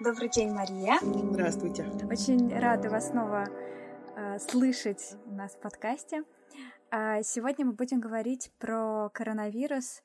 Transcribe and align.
Добрый 0.00 0.28
день, 0.28 0.52
Мария. 0.52 0.96
Здравствуйте. 1.02 1.84
Очень 2.08 2.56
рада 2.56 2.88
вас 2.88 3.08
снова 3.08 3.48
э, 4.14 4.38
слышать 4.38 5.16
у 5.24 5.34
нас 5.34 5.54
в 5.54 5.58
подкасте. 5.58 6.22
А 6.92 7.20
сегодня 7.24 7.66
мы 7.66 7.72
будем 7.72 7.98
говорить 7.98 8.52
про 8.60 9.10
коронавирус, 9.12 10.04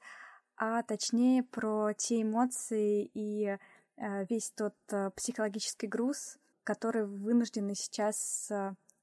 а 0.57 0.81
точнее 0.81 1.43
про 1.43 1.93
те 1.93 2.23
эмоции 2.23 3.11
и 3.13 3.45
э, 3.45 4.25
весь 4.31 4.49
тот 4.49 4.73
э, 4.89 5.11
психологический 5.15 5.85
груз, 5.85 6.39
который 6.63 7.05
вынуждены 7.05 7.75
сейчас 7.75 8.51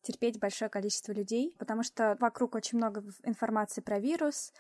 терпеть 0.02 0.41
большое 0.41 0.68
количество 0.70 1.12
людей, 1.12 1.54
потому 1.59 1.84
что 1.84 2.16
вокруг 2.18 2.57
очень 2.57 2.79
много 2.79 3.04
информации 3.22 3.80
про 3.80 4.00
вирус, 4.00 4.52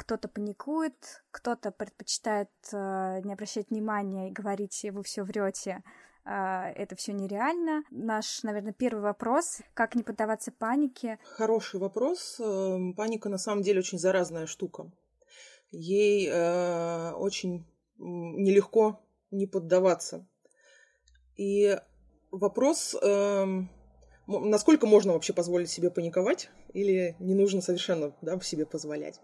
кто-то 0.00 0.28
паникует, 0.28 1.22
кто-то 1.30 1.70
предпочитает 1.70 2.48
э, 2.72 3.20
не 3.22 3.34
обращать 3.34 3.68
внимания 3.68 4.30
и 4.30 4.32
говорить, 4.32 4.86
вы 4.90 5.02
все 5.02 5.22
врете, 5.22 5.82
э, 6.24 6.30
это 6.30 6.96
все 6.96 7.12
нереально. 7.12 7.82
Наш, 7.90 8.42
наверное, 8.42 8.72
первый 8.72 9.02
вопрос, 9.02 9.60
как 9.74 9.94
не 9.94 10.02
поддаваться 10.02 10.52
панике? 10.52 11.18
Хороший 11.22 11.80
вопрос. 11.80 12.40
Эм, 12.40 12.94
паника 12.94 13.28
на 13.28 13.36
самом 13.36 13.60
деле 13.60 13.80
очень 13.80 13.98
заразная 13.98 14.46
штука. 14.46 14.90
Ей 15.70 16.30
э, 16.30 17.12
очень 17.12 17.66
нелегко 17.98 19.04
не 19.30 19.46
поддаваться. 19.46 20.26
И 21.36 21.78
вопрос, 22.30 22.96
э, 23.02 23.44
насколько 24.26 24.86
можно 24.86 25.12
вообще 25.12 25.34
позволить 25.34 25.68
себе 25.68 25.90
паниковать, 25.90 26.48
или 26.72 27.16
не 27.18 27.34
нужно 27.34 27.60
совершенно 27.60 28.12
да, 28.22 28.38
себе 28.40 28.66
позволять. 28.66 29.20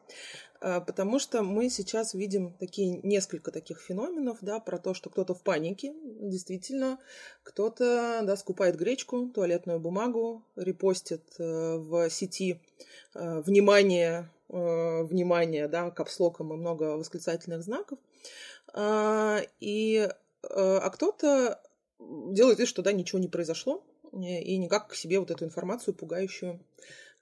А, 0.61 0.81
потому 0.81 1.19
что 1.19 1.43
мы 1.43 1.69
сейчас 1.69 2.15
видим 2.15 2.55
такие, 2.55 3.01
несколько 3.03 3.51
таких 3.51 3.81
феноменов, 3.81 4.39
да, 4.41 4.61
про 4.61 4.79
то, 4.79 4.95
что 4.95 5.11
кто-то 5.11 5.35
в 5.35 5.43
панике, 5.43 5.95
действительно, 6.03 6.99
кто-то, 7.43 8.21
да, 8.23 8.37
скупает 8.37 8.77
гречку, 8.77 9.29
туалетную 9.29 9.81
бумагу, 9.81 10.45
репостит 10.57 11.23
э, 11.39 11.77
в 11.77 12.09
сети 12.11 12.61
э, 13.15 13.41
внимание, 13.41 14.31
э, 14.49 15.03
внимание, 15.05 15.69
да, 15.69 15.91
капслоком 15.91 16.53
и 16.53 16.57
много 16.57 16.97
восклицательных 16.97 17.63
знаков, 17.63 17.99
а, 18.73 19.41
и, 19.61 20.09
а 20.43 20.91
кто-то 20.91 21.61
делает 21.99 22.59
вид, 22.59 22.69
что, 22.69 22.83
да, 22.83 22.93
ничего 22.93 23.19
не 23.19 23.29
произошло, 23.29 23.83
и 24.13 24.57
никак 24.59 24.89
к 24.89 24.95
себе 24.95 25.19
вот 25.19 25.31
эту 25.31 25.45
информацию 25.45 25.95
пугающую 25.95 26.61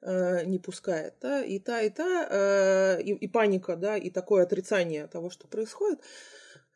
Э, 0.07 0.45
не 0.45 0.59
пускает, 0.59 1.15
да, 1.23 1.43
и 1.43 1.59
та, 1.59 1.81
и 1.81 1.89
та, 1.89 2.29
э, 2.31 3.03
и, 3.03 3.13
и 3.13 3.27
паника, 3.27 3.75
да, 3.75 3.97
и 3.97 4.11
такое 4.11 4.43
отрицание 4.43 5.07
того, 5.07 5.31
что 5.31 5.49
происходит, 5.49 5.99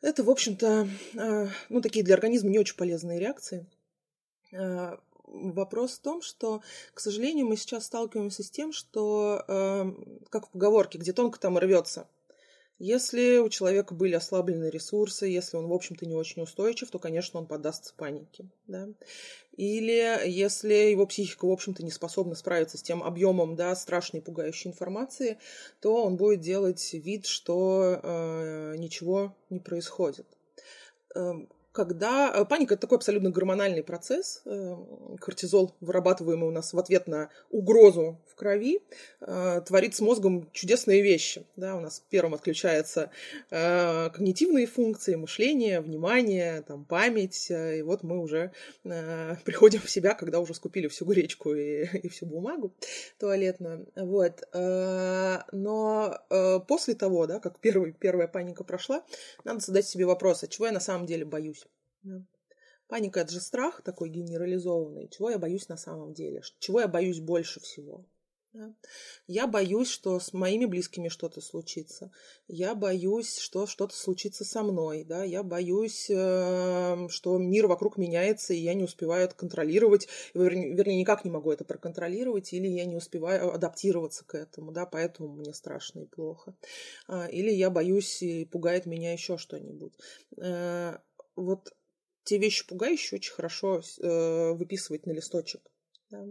это, 0.01 0.23
в 0.23 0.31
общем-то, 0.31 0.87
э, 1.13 1.47
ну, 1.69 1.81
такие 1.81 2.03
для 2.03 2.15
организма 2.15 2.49
не 2.49 2.57
очень 2.57 2.75
полезные 2.75 3.19
реакции. 3.19 3.67
Вопрос 5.27 5.99
в 5.99 6.01
том, 6.01 6.23
что, 6.23 6.63
к 6.95 6.99
сожалению, 6.99 7.45
мы 7.45 7.55
сейчас 7.55 7.85
сталкиваемся 7.85 8.41
с 8.41 8.49
тем, 8.49 8.73
что, 8.73 9.43
как 10.31 10.47
в 10.47 10.49
поговорке, 10.49 10.97
где 10.97 11.13
тонко 11.13 11.39
там 11.39 11.55
рвется– 11.59 12.07
если 12.79 13.39
у 13.39 13.49
человека 13.49 13.93
были 13.93 14.15
ослаблены 14.15 14.69
ресурсы, 14.69 15.25
если 15.25 15.57
он, 15.57 15.67
в 15.67 15.73
общем-то, 15.73 16.05
не 16.05 16.15
очень 16.15 16.41
устойчив, 16.41 16.89
то, 16.89 16.97
конечно, 16.97 17.39
он 17.39 17.45
поддастся 17.45 17.93
панике. 17.95 18.45
Да? 18.67 18.87
Или 19.57 20.25
если 20.25 20.73
его 20.73 21.05
психика, 21.05 21.45
в 21.45 21.51
общем-то, 21.51 21.83
не 21.83 21.91
способна 21.91 22.35
справиться 22.35 22.77
с 22.77 22.81
тем 22.81 23.03
объемом 23.03 23.57
да, 23.57 23.75
страшной 23.75 24.21
пугающей 24.21 24.69
информации, 24.69 25.37
то 25.81 26.05
он 26.05 26.15
будет 26.15 26.39
делать 26.39 26.93
вид, 26.93 27.25
что 27.25 27.99
э, 28.01 28.75
ничего 28.77 29.35
не 29.49 29.59
происходит. 29.59 30.25
Эм, 31.15 31.49
когда 31.71 32.31
э, 32.33 32.45
паника 32.45 32.73
это 32.75 32.81
такой 32.81 32.97
абсолютно 32.97 33.29
гормональный 33.29 33.83
процесс, 33.83 34.41
э, 34.45 34.75
кортизол, 35.19 35.75
вырабатываемый 35.81 36.47
у 36.47 36.51
нас 36.51 36.73
в 36.73 36.79
ответ 36.79 37.07
на 37.07 37.29
угрозу 37.51 38.19
крови, 38.39 38.79
э, 39.19 39.61
творит 39.67 39.95
с 39.95 39.99
мозгом 39.99 40.49
чудесные 40.53 41.01
вещи. 41.01 41.45
Да, 41.57 41.75
у 41.75 41.81
нас 41.81 42.01
первым 42.09 42.33
отключаются 42.33 43.11
когнитивные 43.49 44.65
функции, 44.65 45.15
мышление, 45.15 45.81
внимание, 45.81 46.61
там, 46.61 46.85
память, 46.85 47.51
и 47.51 47.81
вот 47.81 48.03
мы 48.03 48.19
уже 48.19 48.51
приходим 48.83 49.81
в 49.81 49.89
себя, 49.89 50.13
когда 50.15 50.39
уже 50.39 50.53
скупили 50.53 50.87
всю 50.87 51.05
гречку 51.05 51.53
и, 51.53 51.85
и 52.03 52.07
всю 52.07 52.25
бумагу 52.25 52.73
туалетную. 53.19 53.87
Вот. 53.95 54.43
Но 55.51 56.17
после 56.67 56.95
того, 56.95 57.27
да, 57.27 57.39
как 57.39 57.59
первый, 57.59 57.93
первая 57.93 58.27
паника 58.27 58.63
прошла, 58.63 59.03
надо 59.43 59.59
задать 59.59 59.85
себе 59.85 60.05
вопрос, 60.05 60.43
а 60.43 60.47
чего 60.47 60.67
я 60.67 60.71
на 60.71 60.79
самом 60.79 61.05
деле 61.05 61.25
боюсь? 61.25 61.65
Да. 62.03 62.23
Паника– 62.89 63.19
это 63.21 63.31
же 63.31 63.39
страх 63.39 63.83
такой 63.83 64.09
генерализованный. 64.09 65.07
Чего 65.09 65.29
я 65.29 65.37
боюсь 65.37 65.69
на 65.69 65.77
самом 65.77 66.13
деле? 66.13 66.41
Чего 66.57 66.81
я 66.81 66.87
боюсь 66.87 67.19
больше 67.19 67.59
всего? 67.59 68.03
Да? 68.53 68.73
Я 69.27 69.45
боюсь, 69.45 69.89
что 69.89 70.19
с 70.19 70.33
моими 70.33 70.65
близкими 70.65 71.09
что-то 71.09 71.39
случится. 71.39 72.11
Я 72.47 72.73
боюсь, 72.73 73.37
что 73.37 73.67
что-то 73.67 73.95
случится 73.95 74.43
со 74.43 74.63
мной. 74.63 75.03
Да? 75.03 75.23
Я 75.23 75.43
боюсь, 75.43 76.09
э, 76.09 77.07
что 77.09 77.37
мир 77.37 77.67
вокруг 77.67 77.97
меняется, 77.97 78.53
и 78.53 78.59
я 78.59 78.73
не 78.73 78.83
успеваю 78.83 79.25
это 79.25 79.35
контролировать. 79.35 80.07
Вернее, 80.33 80.99
никак 80.99 81.25
не 81.25 81.31
могу 81.31 81.51
это 81.51 81.63
проконтролировать, 81.63 82.51
или 82.53 82.67
я 82.67 82.85
не 82.85 82.95
успеваю 82.95 83.53
адаптироваться 83.53 84.25
к 84.25 84.35
этому, 84.35 84.71
да, 84.71 84.85
поэтому 84.85 85.29
мне 85.29 85.53
страшно 85.53 85.99
и 85.99 86.05
плохо. 86.05 86.55
А, 87.07 87.27
или 87.27 87.51
я 87.51 87.69
боюсь, 87.69 88.23
и 88.23 88.45
пугает 88.45 88.85
меня 88.87 89.13
еще 89.13 89.37
что-нибудь. 89.37 89.93
Э, 90.37 90.97
вот 91.35 91.73
те 92.23 92.37
вещи 92.37 92.67
пугающие 92.67 93.17
очень 93.17 93.33
хорошо 93.33 93.81
э, 94.01 94.51
выписывать 94.53 95.05
на 95.05 95.11
листочек. 95.11 95.61
Да? 96.09 96.25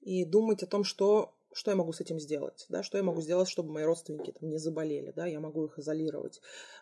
И 0.00 0.24
думать 0.24 0.62
о 0.62 0.66
том, 0.66 0.84
что, 0.84 1.33
что 1.54 1.70
я 1.70 1.76
могу 1.76 1.92
с 1.92 2.00
этим 2.00 2.18
сделать, 2.20 2.66
да? 2.68 2.82
что 2.82 2.98
я 2.98 3.04
могу 3.04 3.20
сделать, 3.20 3.48
чтобы 3.48 3.72
мои 3.72 3.84
родственники 3.84 4.32
там, 4.32 4.50
не 4.50 4.58
заболели, 4.58 5.12
да? 5.14 5.26
я 5.26 5.40
могу 5.40 5.66
их 5.66 5.78
изолировать, 5.78 6.40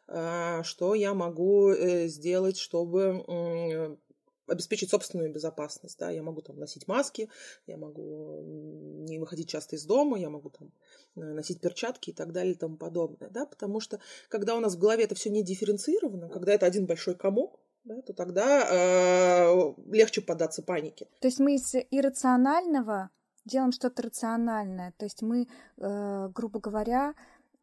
э, 0.08 0.62
что 0.64 0.94
я 0.94 1.14
могу 1.14 1.70
э, 1.70 2.08
сделать, 2.08 2.58
чтобы 2.58 3.98
обеспечить 4.46 4.90
собственную 4.90 5.32
безопасность. 5.32 5.98
Да? 5.98 6.10
Я 6.10 6.22
могу 6.22 6.42
там 6.42 6.58
носить 6.58 6.88
маски, 6.88 7.28
я 7.66 7.76
могу 7.76 8.42
не 8.44 9.18
выходить 9.18 9.48
часто 9.48 9.76
из 9.76 9.84
дома, 9.84 10.18
я 10.18 10.30
могу 10.30 10.50
там 10.50 10.72
э, 11.16 11.20
носить 11.20 11.60
перчатки 11.60 12.10
и 12.10 12.12
так 12.12 12.32
далее 12.32 12.54
и 12.54 12.58
тому 12.58 12.76
подобное. 12.76 13.30
Да? 13.30 13.46
Потому 13.46 13.80
что 13.80 14.00
когда 14.28 14.56
у 14.56 14.60
нас 14.60 14.74
в 14.74 14.78
голове 14.78 15.04
это 15.04 15.14
все 15.14 15.30
не 15.30 15.42
дифференцировано, 15.42 16.28
когда 16.28 16.52
это 16.52 16.66
один 16.66 16.86
большой 16.86 17.14
комок, 17.14 17.58
да, 17.84 18.00
то 18.02 18.12
тогда 18.12 18.68
э, 18.70 19.74
легче 19.90 20.20
поддаться 20.20 20.62
панике. 20.62 21.08
То 21.20 21.26
есть 21.26 21.40
мы 21.40 21.56
из 21.56 21.74
иррационального 21.90 23.10
делаем 23.44 23.72
что-то 23.72 24.02
рациональное. 24.02 24.92
То 24.96 25.04
есть 25.04 25.22
мы, 25.22 25.48
э, 25.78 26.28
грубо 26.34 26.60
говоря, 26.60 27.14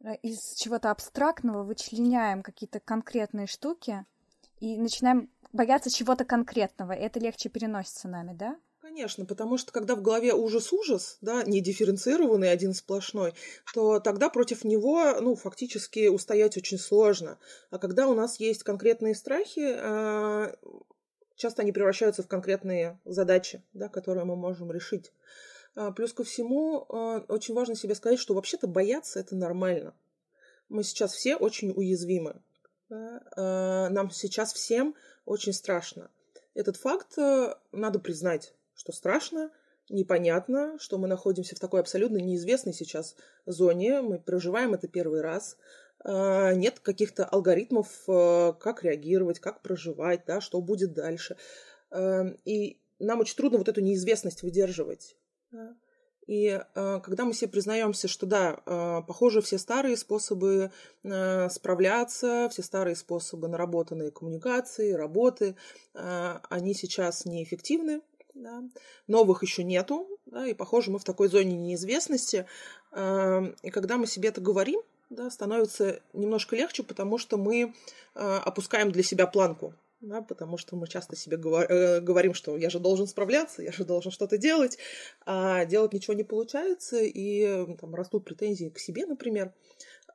э, 0.01 0.16
из 0.22 0.56
чего-то 0.56 0.91
абстрактного 0.91 1.63
вычленяем 1.63 2.41
какие-то 2.44 2.79
конкретные 2.79 3.47
штуки 3.47 4.06
и 4.59 4.78
начинаем 4.78 5.29
бояться 5.53 5.90
чего-то 5.90 6.25
конкретного. 6.25 6.94
И 6.94 7.01
это 7.01 7.19
легче 7.19 7.50
переносится 7.50 8.07
нами, 8.07 8.34
да? 8.34 8.57
Конечно, 8.90 9.25
потому 9.25 9.57
что 9.57 9.72
когда 9.72 9.95
в 9.95 10.01
голове 10.01 10.34
ужас-ужас, 10.34 11.19
да, 11.22 11.44
не 11.44 11.62
дифференцированный, 11.62 12.51
один 12.51 12.73
сплошной, 12.73 13.34
то 13.73 14.00
тогда 14.00 14.29
против 14.29 14.63
него, 14.63 15.19
ну, 15.22 15.35
фактически 15.35 16.07
устоять 16.07 16.57
очень 16.57 16.79
сложно. 16.79 17.38
А 17.69 17.78
когда 17.78 18.07
у 18.07 18.16
нас 18.16 18.40
есть 18.40 18.63
конкретные 18.63 19.13
страхи, 19.13 19.75
а, 19.78 20.56
часто 21.35 21.61
они 21.61 21.72
превращаются 21.72 22.23
в 22.23 22.28
конкретные 22.28 23.00
задачи, 23.06 23.61
да, 23.73 23.90
которые 23.90 24.25
мы 24.25 24.35
можем 24.35 24.72
решить. 24.72 25.11
А, 25.79 25.91
плюс 25.91 26.12
ко 26.12 26.25
всему, 26.25 26.85
а, 26.90 27.23
очень 27.29 27.53
важно 27.53 27.75
себе 27.75 27.95
сказать, 27.95 28.19
что 28.19 28.34
вообще-то 28.34 28.67
бояться 28.67 29.19
это 29.19 29.35
нормально. 29.35 29.94
Мы 30.67 30.84
сейчас 30.84 31.13
все 31.13 31.37
очень 31.37 31.72
уязвимы. 31.72 32.41
Да? 32.90 33.90
Нам 33.90 34.11
сейчас 34.11 34.52
всем 34.53 34.96
очень 35.26 35.53
страшно. 35.53 36.09
Этот 36.53 36.76
факт 36.76 37.17
э, 37.17 37.55
надо 37.72 37.99
признать 37.99 38.53
что 38.79 38.93
страшно, 38.93 39.52
непонятно, 39.90 40.78
что 40.79 40.97
мы 40.97 41.09
находимся 41.09 41.53
в 41.53 41.59
такой 41.59 41.81
абсолютно 41.81 42.16
неизвестной 42.16 42.73
сейчас 42.73 43.16
зоне, 43.46 44.02
мы 44.02 44.20
проживаем 44.20 44.73
это 44.73 44.87
первый 44.87 45.20
раз, 45.20 45.58
а, 45.99 46.53
нет 46.53 46.79
каких-то 46.79 47.26
алгоритмов, 47.26 47.90
э, 48.08 48.53
как 48.58 48.84
реагировать, 48.84 49.41
как 49.41 49.61
проживать, 49.61 50.23
да, 50.26 50.40
что 50.40 50.61
будет 50.61 50.93
дальше. 50.93 51.35
А, 51.91 52.23
и 52.46 52.79
нам 52.99 53.20
очень 53.20 53.35
трудно 53.35 53.58
вот 53.58 53.67
эту 53.67 53.81
неизвестность 53.81 54.43
выдерживать. 54.43 55.17
И 56.28 56.47
э, 56.47 56.99
когда 57.03 57.25
мы 57.25 57.34
себе 57.34 57.49
признаемся, 57.49 58.07
что 58.07 58.28
да, 58.28 58.61
э, 58.63 59.01
похоже, 59.07 59.41
все 59.41 59.57
старые 59.57 59.97
способы 59.97 60.72
справляться, 61.49 62.49
все 62.51 62.61
старые 62.61 62.96
способы 62.96 63.47
наработанной 63.47 64.11
коммуникации, 64.11 64.91
работы, 64.91 65.55
они 65.93 66.73
сейчас 66.73 67.25
неэффективны, 67.25 68.01
да. 68.35 68.61
новых 69.07 69.41
еще 69.43 69.63
нету, 69.63 70.07
да, 70.25 70.46
и, 70.46 70.53
похоже, 70.53 70.91
мы 70.91 70.99
в 70.99 71.03
такой 71.03 71.29
зоне 71.29 71.55
неизвестности. 71.55 72.45
И 72.93 73.69
когда 73.72 73.97
мы 73.97 74.07
себе 74.07 74.29
это 74.29 74.41
говорим, 74.41 74.81
да, 75.09 75.29
становится 75.29 76.02
немножко 76.13 76.55
легче, 76.55 76.84
потому 76.84 77.17
что 77.17 77.37
мы 77.37 77.73
э, 78.16 78.19
опускаем 78.19 78.91
для 78.91 79.03
себя 79.03 79.28
планку. 79.28 79.73
Да, 80.01 80.22
потому 80.22 80.57
что 80.57 80.75
мы 80.75 80.87
часто 80.87 81.16
себе 81.16 81.37
э, 81.37 81.99
говорим, 81.99 82.34
что 82.34 82.57
я 82.57 82.69
же 82.69 82.79
должен 82.79 83.07
справляться, 83.07 83.61
я 83.61 83.72
же 83.72 83.84
должен 83.84 84.11
что-то 84.11 84.37
делать, 84.37 84.78
а 85.25 85.66
делать 85.66 85.93
ничего 85.93 86.13
не 86.13 86.23
получается, 86.23 86.99
и 87.01 87.75
там 87.78 87.93
растут 87.96 88.25
претензии 88.25 88.69
к 88.69 88.79
себе, 88.79 89.05
например. 89.05 89.53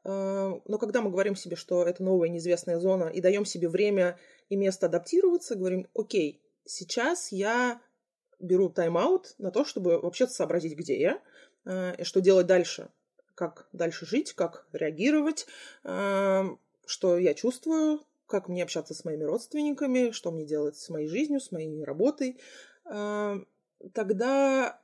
Э, 0.04 0.52
но 0.64 0.78
когда 0.78 1.02
мы 1.02 1.10
говорим 1.10 1.36
себе, 1.36 1.56
что 1.56 1.84
это 1.84 2.02
новая 2.02 2.28
неизвестная 2.28 2.78
зона, 2.78 3.04
и 3.04 3.20
даем 3.20 3.44
себе 3.44 3.69
время 3.69 4.19
и 4.48 4.56
место 4.56 4.86
адаптироваться, 4.86 5.54
говорим, 5.54 5.87
окей, 5.94 6.40
сейчас 6.64 7.30
я 7.30 7.80
беру 8.40 8.70
тайм-аут 8.70 9.34
на 9.38 9.50
то, 9.50 9.64
чтобы 9.64 10.00
вообще 10.00 10.26
сообразить, 10.26 10.78
где 10.78 10.98
я, 10.98 11.22
э, 11.66 11.96
и 11.98 12.04
что 12.04 12.20
делать 12.20 12.46
дальше, 12.46 12.88
как 13.34 13.69
дальше 13.72 14.06
жить, 14.06 14.32
как 14.32 14.66
реагировать, 14.72 15.46
что 15.82 17.19
я 17.19 17.34
чувствую, 17.34 18.00
как 18.34 18.48
мне 18.48 18.64
общаться 18.64 18.94
с 18.94 19.04
моими 19.04 19.22
родственниками, 19.22 20.10
что 20.10 20.32
мне 20.32 20.44
делать 20.44 20.76
с 20.76 20.88
моей 20.88 21.06
жизнью, 21.06 21.38
с 21.38 21.52
моей 21.52 21.84
работой, 21.84 22.36
э, 22.84 23.36
тогда, 23.92 24.82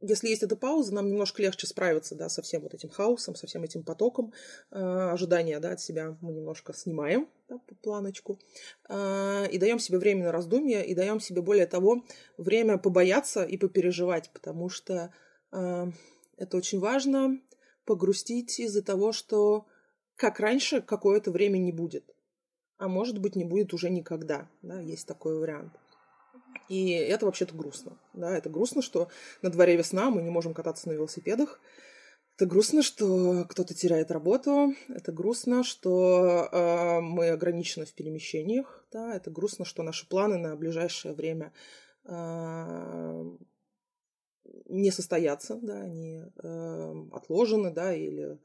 если 0.00 0.26
есть 0.26 0.42
эта 0.42 0.56
пауза, 0.56 0.92
нам 0.92 1.06
немножко 1.06 1.40
легче 1.40 1.68
справиться 1.68 2.16
да, 2.16 2.28
со 2.28 2.42
всем 2.42 2.62
вот 2.62 2.74
этим 2.74 2.88
хаосом, 2.88 3.36
со 3.36 3.46
всем 3.46 3.62
этим 3.62 3.84
потоком 3.84 4.32
э, 4.72 4.76
ожидания 4.76 5.60
да, 5.60 5.70
от 5.70 5.80
себя. 5.80 6.18
Мы 6.20 6.32
немножко 6.32 6.72
снимаем 6.72 7.28
да, 7.48 7.60
планочку 7.80 8.40
э, 8.88 9.48
и 9.52 9.58
даем 9.58 9.78
себе 9.78 9.98
время 9.98 10.24
на 10.24 10.32
раздумье, 10.32 10.84
и 10.84 10.96
даем 10.96 11.20
себе, 11.20 11.42
более 11.42 11.68
того, 11.68 12.04
время 12.38 12.76
побояться 12.76 13.44
и 13.44 13.56
попереживать, 13.56 14.30
потому 14.32 14.68
что 14.68 15.14
это 15.52 16.56
очень 16.56 16.80
важно 16.80 17.40
погрустить 17.84 18.58
из-за 18.58 18.82
того, 18.82 19.12
что 19.12 19.66
как 20.16 20.40
раньше 20.40 20.80
какое-то 20.80 21.30
время 21.30 21.58
не 21.58 21.72
будет. 21.72 22.14
А 22.76 22.88
может 22.88 23.18
быть, 23.18 23.36
не 23.36 23.44
будет 23.44 23.72
уже 23.72 23.90
никогда. 23.90 24.48
Да, 24.62 24.80
есть 24.80 25.06
такой 25.06 25.38
вариант. 25.38 25.72
И 26.68 26.90
это 26.90 27.26
вообще-то 27.26 27.54
грустно. 27.54 27.98
Да, 28.12 28.36
это 28.36 28.48
грустно, 28.48 28.82
что 28.82 29.08
на 29.42 29.50
дворе 29.50 29.76
весна, 29.76 30.10
мы 30.10 30.22
не 30.22 30.30
можем 30.30 30.54
кататься 30.54 30.88
на 30.88 30.92
велосипедах. 30.92 31.60
Это 32.36 32.46
грустно, 32.46 32.82
что 32.82 33.44
кто-то 33.48 33.74
теряет 33.74 34.10
работу. 34.10 34.74
Это 34.88 35.12
грустно, 35.12 35.62
что 35.62 36.48
э, 36.50 37.00
мы 37.00 37.28
ограничены 37.28 37.86
в 37.86 37.92
перемещениях. 37.92 38.84
Да, 38.90 39.14
это 39.14 39.30
грустно, 39.30 39.64
что 39.64 39.84
наши 39.84 40.08
планы 40.08 40.36
на 40.38 40.56
ближайшее 40.56 41.14
время 41.14 41.52
э, 42.04 43.24
не 44.66 44.90
состоятся, 44.90 45.58
да, 45.62 45.82
они 45.82 46.22
э, 46.42 46.94
отложены, 47.12 47.70
да, 47.70 47.94
или 47.94 48.38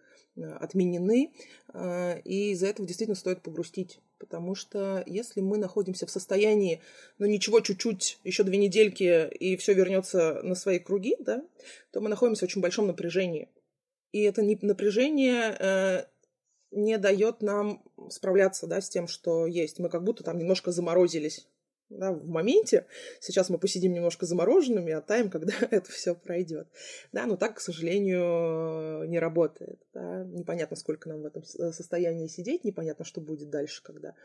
отменены, 0.44 1.34
э, 1.74 2.22
и 2.22 2.52
из-за 2.52 2.68
этого 2.68 2.88
действительно 2.88 3.16
стоит 3.16 3.42
погрустить. 3.42 4.00
Потому 4.18 4.56
что 4.56 5.04
если 5.06 5.42
мы 5.42 5.58
находимся 5.58 6.06
в 6.06 6.12
состоянии, 6.12 6.82
ну 7.18 7.26
ничего, 7.26 7.62
чуть-чуть, 7.62 8.20
еще 8.24 8.44
две 8.44 8.58
недельки, 8.58 9.30
и 9.30 9.56
все 9.58 9.74
вернется 9.74 10.42
на 10.44 10.56
свои 10.56 10.80
круги, 10.80 11.16
да, 11.20 11.44
то 11.92 12.02
мы 12.02 12.10
находимся 12.10 12.46
в 12.46 12.50
очень 12.50 12.62
большом 12.62 12.88
напряжении. 12.88 13.50
И 14.12 14.22
это 14.24 14.42
напряжение 14.42 15.56
э, 15.60 16.06
не 16.72 16.98
дает 16.98 17.42
нам 17.42 17.84
справляться 18.10 18.68
да, 18.68 18.82
с 18.82 18.90
тем, 18.90 19.08
что 19.08 19.46
есть. 19.46 19.80
Мы 19.80 19.90
как 19.90 20.04
будто 20.04 20.24
там 20.24 20.38
немножко 20.38 20.72
заморозились 20.72 21.48
да, 21.90 22.12
в 22.12 22.28
моменте. 22.28 22.86
Сейчас 23.20 23.50
мы 23.50 23.58
посидим 23.58 23.94
немножко 23.94 24.26
замороженными, 24.26 24.94
а 24.94 25.02
когда 25.30 25.54
это 25.72 25.92
все 25.92 26.16
пройдет. 26.16 26.68
Да, 27.12 27.26
но 27.26 27.36
так, 27.36 27.58
к 27.58 27.60
сожалению, 27.60 29.08
не 29.08 29.20
работает. 29.20 29.80
Да. 29.94 30.24
Непонятно, 30.26 30.76
сколько 30.76 31.10
нам 31.10 31.22
в 31.22 31.26
этом 31.26 31.44
состоянии 31.44 32.28
сидеть, 32.28 32.64
непонятно, 32.64 33.06
что 33.06 33.22
будет 33.22 33.50
дальше, 33.50 33.82
когда 33.84 34.16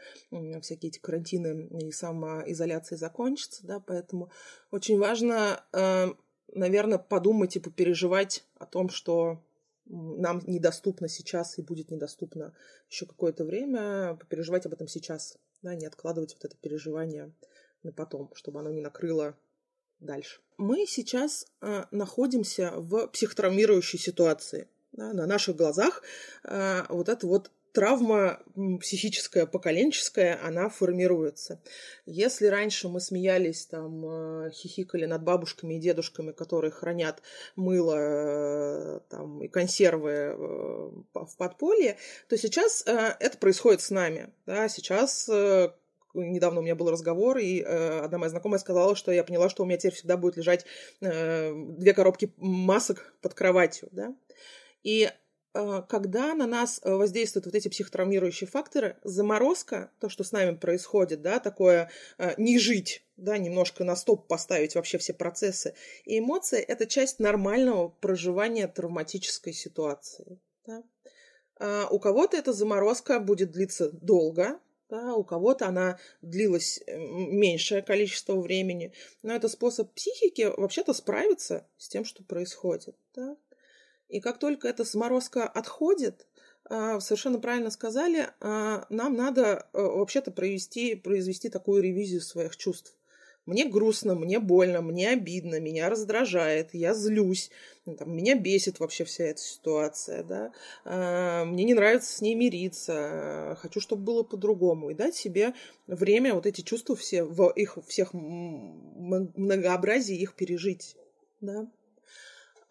всякие 0.61 0.91
эти 0.91 0.99
карантины 0.99 1.69
и 1.81 1.91
самоизоляция 1.91 2.99
закончатся. 2.99 3.67
Да, 3.67 3.81
поэтому 3.81 4.31
очень 4.71 4.99
важно, 4.99 5.65
э, 5.73 6.07
наверное, 6.53 6.99
подумать 6.99 7.57
и 7.57 7.61
попереживать 7.61 8.45
о 8.59 8.67
том, 8.67 8.89
что 8.89 9.43
нам 9.87 10.41
недоступно 10.47 11.09
сейчас 11.09 11.59
и 11.59 11.63
будет 11.63 11.91
недоступно 11.91 12.55
еще 12.89 13.07
какое-то 13.07 13.45
время, 13.45 14.17
попереживать 14.19 14.67
об 14.67 14.73
этом 14.73 14.89
сейчас, 14.89 15.37
да, 15.63 15.75
не 15.75 15.87
откладывать 15.87 16.35
вот 16.35 16.45
это 16.45 16.57
переживание 16.57 17.33
на 17.85 17.93
потом, 17.93 18.31
чтобы 18.35 18.61
оно 18.61 18.71
не 18.71 18.81
накрыло 18.81 19.37
дальше. 20.01 20.41
Мы 20.57 20.87
сейчас 20.87 21.47
э, 21.61 21.85
находимся 21.91 22.73
в 22.77 23.07
психотравмирующей 23.09 23.99
ситуации. 23.99 24.69
Да, 24.93 25.13
на 25.13 25.27
наших 25.27 25.57
глазах 25.57 26.03
э, 26.45 26.83
вот 26.89 27.09
эта 27.09 27.27
вот 27.27 27.51
травма 27.75 28.41
психическая, 28.81 29.47
поколенческая, 29.47 30.39
она 30.43 30.69
формируется. 30.69 31.61
Если 32.07 32.47
раньше 32.47 32.89
мы 32.89 33.01
смеялись, 33.01 33.67
там, 33.67 34.47
э, 34.47 34.51
хихикали 34.53 35.07
над 35.07 35.25
бабушками 35.25 35.75
и 35.75 35.81
дедушками, 35.81 36.31
которые 36.31 36.71
хранят 36.71 37.21
мыло 37.57 37.97
э, 37.99 39.01
там, 39.11 39.43
и 39.43 39.49
консервы 39.49 40.11
э, 40.11 40.37
в 40.37 41.37
подполье, 41.37 41.99
то 42.29 42.39
сейчас 42.39 42.85
это 42.87 43.39
происходит 43.39 43.81
с 43.81 43.91
нами. 43.91 44.33
Да? 44.47 44.69
Сейчас 44.69 45.29
недавно 46.15 46.61
у 46.61 46.63
меня 46.63 46.75
был 46.75 46.91
разговор, 46.91 47.39
и 47.39 47.61
э, 47.61 48.01
одна 48.01 48.19
моя 48.19 48.31
знакомая 48.31 48.59
сказала, 48.59 48.95
что 48.97 49.13
я 49.13 49.25
поняла, 49.25 49.49
что 49.49 49.63
у 49.63 49.67
меня 49.67 49.77
теперь 49.77 49.95
всегда 49.95 50.17
будет 50.17 50.37
лежать 50.37 50.65
э, 51.01 51.53
две 51.55 51.93
коробки 51.93 52.33
масок 52.37 53.15
под 53.21 53.35
кроватью, 53.35 53.89
да. 53.93 54.15
И 54.83 55.11
э, 55.55 55.83
когда 55.89 56.35
на 56.35 56.47
нас 56.47 56.81
воздействуют 56.85 57.47
вот 57.47 57.55
эти 57.55 57.69
психотравмирующие 57.69 58.49
факторы, 58.49 58.97
заморозка, 59.03 59.91
то, 60.01 60.09
что 60.09 60.25
с 60.25 60.33
нами 60.33 60.55
происходит, 60.55 61.23
да, 61.23 61.41
такое 61.41 61.91
э, 62.19 62.35
не 62.37 62.59
жить, 62.59 63.05
да, 63.17 63.37
немножко 63.39 63.85
на 63.85 63.97
стоп 63.97 64.27
поставить 64.29 64.75
вообще 64.75 64.99
все 64.99 65.13
процессы, 65.13 65.75
и 66.05 66.19
эмоции— 66.19 66.61
это 66.61 66.87
часть 66.87 67.19
нормального 67.19 67.89
проживания 67.89 68.69
травматической 68.69 69.53
ситуации, 69.53 70.39
да. 70.67 70.83
Uh, 71.61 71.87
у 71.91 72.01
кого-то 72.01 72.37
эта 72.37 72.53
заморозка 72.53 73.21
будет 73.21 73.53
длиться 73.53 73.89
долго, 73.93 74.59
да, 74.95 75.15
у 75.15 75.25
кого-то 75.25 75.67
она 75.67 75.99
длилась 76.23 76.81
э, 76.87 76.97
меньшее 76.97 77.83
количество 77.83 78.37
времени, 78.37 78.93
но 79.23 79.35
это 79.35 79.49
способ 79.49 79.93
психики 79.93 80.53
вообще-то 80.57 80.93
справиться 80.93 81.67
с 81.79 81.89
тем, 81.89 82.05
что 82.05 82.23
происходит. 82.23 82.95
Да? 83.15 83.37
И 84.09 84.21
как 84.21 84.39
только 84.39 84.69
эта 84.69 84.85
сморозка 84.85 85.49
отходит, 85.49 86.29
а, 86.67 87.01
совершенно 87.01 87.41
правильно 87.41 87.71
сказали, 87.71 88.29
а, 88.41 88.87
нам 88.89 89.17
надо 89.17 89.67
э, 89.73 89.81
вообще-то 89.81 90.31
провести, 90.31 90.95
произвести 90.95 91.49
такую 91.49 91.83
ревизию 91.83 92.21
своих 92.21 92.57
чувств. 92.57 92.97
Мне 93.47 93.67
грустно, 93.67 94.15
мне 94.15 94.39
больно, 94.39 94.81
мне 94.81 95.11
обидно, 95.11 95.61
меня 95.61 95.91
раздражает, 95.91 96.71
я 96.73 96.95
злюсь, 96.95 97.51
ну, 97.85 97.95
там, 97.95 98.17
меня 98.17 98.37
бесит 98.37 98.81
вообще 98.81 99.05
вся 99.05 99.25
эта 99.25 99.41
ситуация, 99.41 100.23
да, 100.23 100.53
а, 100.87 101.45
мне 101.45 101.65
не 101.65 101.75
нравится 101.75 102.17
с 102.17 102.23
ней 102.23 102.35
мириться, 102.35 103.59
хочу, 103.61 103.81
чтобы 103.81 104.03
было 104.03 104.23
по-другому, 104.23 104.91
и 104.91 104.95
дать 104.95 105.15
себе 105.15 105.53
время 105.87 106.33
вот 106.33 106.47
эти 106.47 106.63
чувства 106.63 106.97
все, 106.97 107.25
в 107.25 107.51
их 107.51 107.77
всех 107.87 108.15
многообразии 108.15 110.17
их 110.17 110.35
пережить, 110.35 110.97
да. 111.43 111.69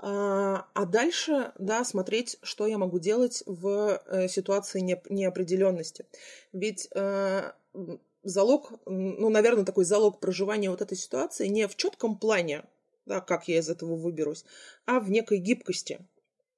А, 0.05 0.67
а 0.73 0.85
дальше, 0.85 1.53
да, 1.59 1.85
смотреть, 1.85 2.37
что 2.41 2.67
я 2.67 2.77
могу 2.77 2.99
делать 2.99 3.41
в 3.45 4.01
э, 4.05 4.27
ситуации 4.27 4.81
неопределенности. 4.81 6.05
Ведь 6.51 6.89
э, 6.93 7.51
залог, 8.23 8.71
ну, 8.85 9.29
наверное, 9.29 9.65
такой 9.65 9.85
залог 9.85 10.19
проживания 10.19 10.69
вот 10.69 10.81
этой 10.81 10.97
ситуации 10.97 11.47
не 11.47 11.67
в 11.67 11.75
четком 11.75 12.17
плане, 12.17 12.63
да, 13.05 13.21
как 13.21 13.47
я 13.47 13.59
из 13.59 13.69
этого 13.69 13.95
выберусь, 13.95 14.45
а 14.85 14.99
в 14.99 15.09
некой 15.09 15.37
гибкости. 15.37 15.99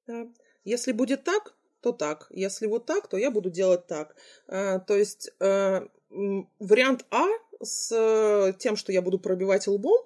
Да. 0.08 0.28
Если 0.64 0.92
будет 0.92 1.24
так, 1.24 1.56
то 1.82 1.92
так. 1.92 2.28
Если 2.32 2.68
вот 2.68 2.86
так, 2.86 3.08
то 3.08 3.18
я 3.18 3.30
буду 3.30 3.50
делать 3.50 3.88
так. 3.88 4.16
А, 4.48 4.80
то 4.80 4.96
есть 4.96 5.32
а, 5.40 5.88
вариант 6.10 7.06
А 7.12 7.28
с 7.62 8.56
тем, 8.60 8.76
что 8.76 8.92
я 8.92 9.02
буду 9.02 9.20
пробивать 9.20 9.68
лбом, 9.68 10.02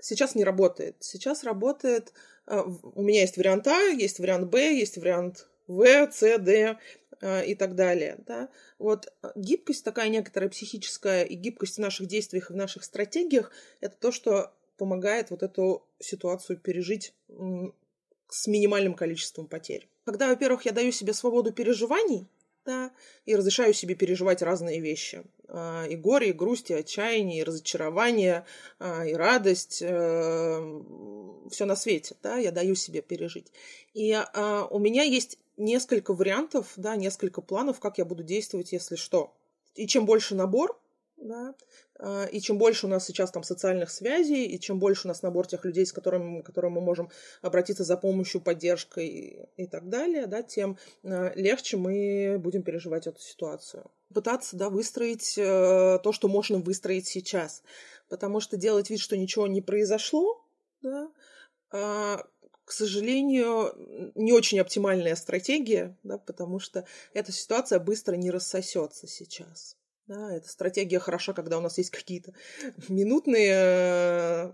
сейчас 0.00 0.34
не 0.34 0.44
работает. 0.44 0.96
Сейчас 1.00 1.44
работает... 1.44 2.12
А, 2.46 2.62
у 2.62 3.02
меня 3.02 3.22
есть 3.22 3.36
вариант 3.36 3.66
А, 3.66 3.78
есть 3.78 4.18
вариант 4.18 4.48
Б, 4.50 4.72
есть 4.72 4.96
вариант 4.96 5.48
В, 5.66 5.84
С, 6.12 6.38
Д. 6.38 6.78
Э, 7.20 7.44
и 7.44 7.54
так 7.54 7.74
далее. 7.74 8.16
Да? 8.26 8.48
Вот 8.78 9.12
э, 9.22 9.32
гибкость 9.34 9.84
такая 9.84 10.08
некоторая 10.08 10.48
психическая 10.48 11.24
и 11.24 11.34
гибкость 11.34 11.76
в 11.76 11.80
наших 11.80 12.06
действиях 12.06 12.50
и 12.50 12.52
в 12.52 12.56
наших 12.56 12.84
стратегиях– 12.84 13.50
это 13.80 13.96
то, 13.98 14.12
что 14.12 14.52
помогает 14.76 15.30
вот 15.30 15.42
эту 15.42 15.84
ситуацию 15.98 16.58
пережить 16.58 17.12
с 18.28 18.46
минимальным 18.46 18.94
количеством 18.94 19.48
потерь. 19.48 19.88
Когда, 20.04 20.28
во-первых, 20.28 20.64
я 20.66 20.72
даю 20.72 20.92
себе 20.92 21.12
свободу 21.12 21.52
переживаний, 21.52 22.28
да, 22.64 22.92
и 23.24 23.34
разрешаю 23.34 23.72
себе 23.74 23.94
переживать 23.96 24.42
разные 24.42 24.78
вещи. 24.78 25.24
А, 25.48 25.86
и 25.88 25.96
горе, 25.96 26.28
и 26.28 26.32
грусть, 26.32 26.70
и 26.70 26.74
отчаяние, 26.74 27.40
и 27.40 27.44
разочарование, 27.44 28.44
а, 28.78 29.04
и 29.04 29.14
радость, 29.14 29.82
э, 29.82 30.82
все 31.50 31.64
на 31.64 31.74
свете, 31.74 32.14
да, 32.22 32.36
я 32.36 32.52
даю 32.52 32.74
себе 32.74 33.00
пережить. 33.00 33.50
И 33.94 34.12
а, 34.12 34.66
у 34.70 34.78
меня 34.78 35.02
есть 35.02 35.38
несколько 35.58 36.14
вариантов, 36.14 36.72
да, 36.76 36.96
несколько 36.96 37.42
планов, 37.42 37.80
как 37.80 37.98
я 37.98 38.04
буду 38.04 38.22
действовать, 38.22 38.72
если 38.72 38.96
что. 38.96 39.34
И 39.74 39.86
чем 39.86 40.06
больше 40.06 40.34
набор, 40.34 40.80
да, 41.16 41.54
а, 41.98 42.26
и 42.26 42.40
чем 42.40 42.58
больше 42.58 42.86
у 42.86 42.88
нас 42.88 43.04
сейчас 43.04 43.30
там 43.30 43.42
социальных 43.42 43.90
связей, 43.90 44.46
и 44.46 44.58
чем 44.60 44.78
больше 44.78 45.06
у 45.06 45.08
нас 45.08 45.22
набор 45.22 45.46
тех 45.46 45.64
людей, 45.64 45.84
с 45.84 45.92
которыми, 45.92 46.40
к 46.40 46.46
которым 46.46 46.72
мы 46.72 46.80
можем 46.80 47.10
обратиться 47.42 47.84
за 47.84 47.96
помощью, 47.96 48.40
поддержкой 48.40 49.48
и, 49.56 49.66
так 49.66 49.88
далее, 49.88 50.26
да, 50.26 50.42
тем 50.42 50.78
а, 51.04 51.32
легче 51.34 51.76
мы 51.76 52.38
будем 52.38 52.62
переживать 52.62 53.06
эту 53.06 53.20
ситуацию. 53.20 53.90
Пытаться 54.14 54.56
да, 54.56 54.70
выстроить 54.70 55.36
э, 55.36 55.98
то, 56.02 56.12
что 56.12 56.28
можно 56.28 56.58
выстроить 56.58 57.06
сейчас. 57.06 57.62
Потому 58.08 58.40
что 58.40 58.56
делать 58.56 58.88
вид, 58.88 59.00
что 59.00 59.18
ничего 59.18 59.46
не 59.46 59.60
произошло, 59.60 60.42
да, 60.80 61.10
э, 61.72 62.18
к 62.68 62.72
сожалению, 62.72 63.72
не 64.14 64.34
очень 64.34 64.60
оптимальная 64.60 65.16
стратегия, 65.16 65.96
да, 66.02 66.18
потому 66.18 66.60
что 66.60 66.84
эта 67.14 67.32
ситуация 67.32 67.80
быстро 67.80 68.14
не 68.14 68.30
рассосется 68.30 69.06
сейчас. 69.06 69.74
Да, 70.06 70.34
эта 70.34 70.46
стратегия 70.46 70.98
хороша, 70.98 71.32
когда 71.32 71.56
у 71.56 71.62
нас 71.62 71.78
есть 71.78 71.88
какие-то 71.88 72.34
минутные 72.90 73.52
э, 73.54 74.52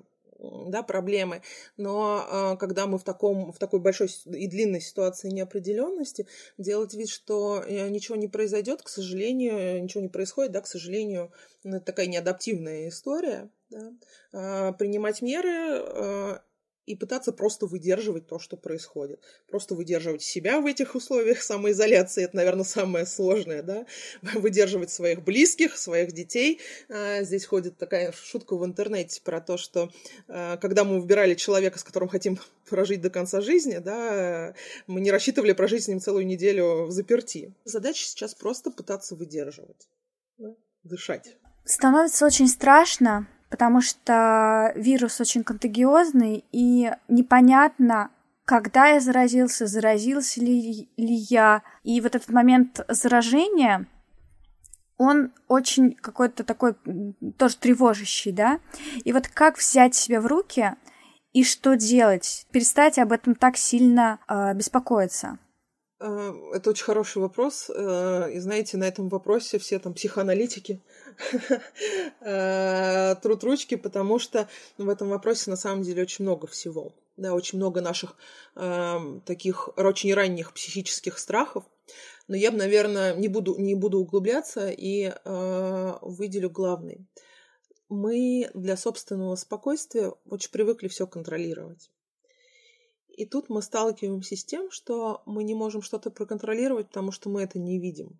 да, 0.68 0.84
проблемы. 0.84 1.42
Но 1.76 2.54
э, 2.54 2.56
когда 2.56 2.86
мы 2.86 2.98
в, 2.98 3.02
таком, 3.02 3.50
в 3.50 3.58
такой 3.58 3.80
большой 3.80 4.08
и 4.26 4.46
длинной 4.46 4.80
ситуации 4.80 5.30
неопределенности, 5.30 6.28
делать 6.56 6.94
вид, 6.94 7.08
что 7.08 7.64
э, 7.66 7.88
ничего 7.88 8.14
не 8.14 8.28
произойдет, 8.28 8.82
к 8.82 8.88
сожалению, 8.88 9.82
ничего 9.82 10.04
не 10.04 10.08
происходит, 10.08 10.52
да, 10.52 10.60
к 10.60 10.68
сожалению, 10.68 11.32
ну, 11.64 11.78
это 11.78 11.86
такая 11.86 12.06
неадаптивная 12.06 12.88
история. 12.88 13.50
Да. 13.70 14.72
Принимать 14.78 15.20
меры 15.20 16.40
и 16.86 16.94
пытаться 16.94 17.32
просто 17.32 17.66
выдерживать 17.66 18.26
то, 18.26 18.38
что 18.38 18.56
происходит. 18.56 19.20
Просто 19.48 19.74
выдерживать 19.74 20.22
себя 20.22 20.60
в 20.60 20.66
этих 20.66 20.94
условиях 20.94 21.42
самоизоляции, 21.42 22.24
это, 22.24 22.36
наверное, 22.36 22.64
самое 22.64 23.06
сложное, 23.06 23.62
да, 23.62 23.86
выдерживать 24.34 24.90
своих 24.90 25.22
близких, 25.22 25.76
своих 25.76 26.12
детей. 26.12 26.60
А, 26.88 27.22
здесь 27.22 27.46
ходит 27.46 27.78
такая 27.78 28.12
шутка 28.12 28.56
в 28.56 28.64
интернете 28.64 29.20
про 29.22 29.40
то, 29.40 29.56
что 29.56 29.90
а, 30.28 30.56
когда 30.58 30.84
мы 30.84 31.00
выбирали 31.00 31.34
человека, 31.34 31.78
с 31.78 31.84
которым 31.84 32.08
хотим 32.08 32.38
прожить 32.68 33.00
до 33.00 33.10
конца 33.10 33.40
жизни, 33.40 33.78
да, 33.78 34.54
мы 34.86 35.00
не 35.00 35.10
рассчитывали 35.10 35.52
прожить 35.52 35.84
с 35.84 35.88
ним 35.88 36.00
целую 36.00 36.26
неделю 36.26 36.86
в 36.86 36.90
заперти. 36.90 37.54
Задача 37.64 38.04
сейчас 38.04 38.34
просто 38.34 38.70
пытаться 38.70 39.14
выдерживать, 39.14 39.88
да, 40.38 40.54
дышать. 40.82 41.36
Становится 41.64 42.26
очень 42.26 42.48
страшно, 42.48 43.26
потому 43.50 43.80
что 43.80 44.72
вирус 44.74 45.20
очень 45.20 45.44
контагиозный, 45.44 46.44
и 46.52 46.90
непонятно, 47.08 48.10
когда 48.44 48.88
я 48.88 49.00
заразился, 49.00 49.66
заразился 49.66 50.40
ли, 50.40 50.88
ли 50.96 51.14
я. 51.14 51.62
И 51.82 52.00
вот 52.00 52.14
этот 52.14 52.30
момент 52.30 52.80
заражения, 52.88 53.86
он 54.96 55.32
очень 55.48 55.92
какой-то 55.92 56.44
такой 56.44 56.74
тоже 57.36 57.56
тревожащий, 57.56 58.32
да? 58.32 58.60
И 59.04 59.12
вот 59.12 59.28
как 59.28 59.58
взять 59.58 59.94
себя 59.94 60.20
в 60.20 60.26
руки 60.26 60.74
и 61.32 61.42
что 61.42 61.74
делать? 61.74 62.46
Перестать 62.52 62.98
об 62.98 63.12
этом 63.12 63.34
так 63.34 63.56
сильно 63.56 64.20
э, 64.28 64.54
беспокоиться. 64.54 65.38
Э, 66.00 66.32
это 66.52 66.70
очень 66.70 66.84
хороший 66.84 67.18
вопрос. 67.18 67.70
Э, 67.70 68.30
и 68.32 68.38
знаете, 68.38 68.76
на 68.76 68.84
этом 68.84 69.08
вопросе 69.08 69.58
все 69.58 69.78
там 69.78 69.94
психоаналитики 69.94 70.82
э, 72.20 73.14
труд 73.22 73.44
ручки, 73.44 73.76
потому 73.76 74.18
что 74.18 74.48
в 74.78 74.88
этом 74.88 75.08
вопросе 75.08 75.50
на 75.50 75.56
самом 75.56 75.82
деле 75.82 76.02
очень 76.02 76.24
много 76.24 76.46
всего. 76.46 76.92
Да, 77.16 77.32
очень 77.32 77.58
много 77.58 77.80
наших 77.80 78.16
таких 79.24 79.68
очень 79.78 80.12
ранних 80.14 80.52
психических 80.52 81.20
страхов. 81.20 81.62
Но 82.26 82.34
я 82.34 82.50
бы, 82.50 82.58
наверное, 82.58 83.14
не 83.14 83.28
буду, 83.28 83.54
не 83.56 83.76
буду 83.76 84.00
углубляться 84.00 84.68
и 84.68 85.12
выделю 86.02 86.50
главный. 86.50 87.06
Мы 87.88 88.50
для 88.52 88.76
собственного 88.76 89.36
спокойствия 89.36 90.12
очень 90.28 90.50
привыкли 90.50 90.88
все 90.88 91.06
контролировать. 91.06 91.88
И 93.16 93.26
тут 93.26 93.48
мы 93.48 93.62
сталкиваемся 93.62 94.36
с 94.36 94.44
тем, 94.44 94.70
что 94.70 95.22
мы 95.24 95.44
не 95.44 95.54
можем 95.54 95.82
что-то 95.82 96.10
проконтролировать, 96.10 96.88
потому 96.88 97.12
что 97.12 97.30
мы 97.30 97.42
это 97.42 97.58
не 97.58 97.78
видим. 97.78 98.18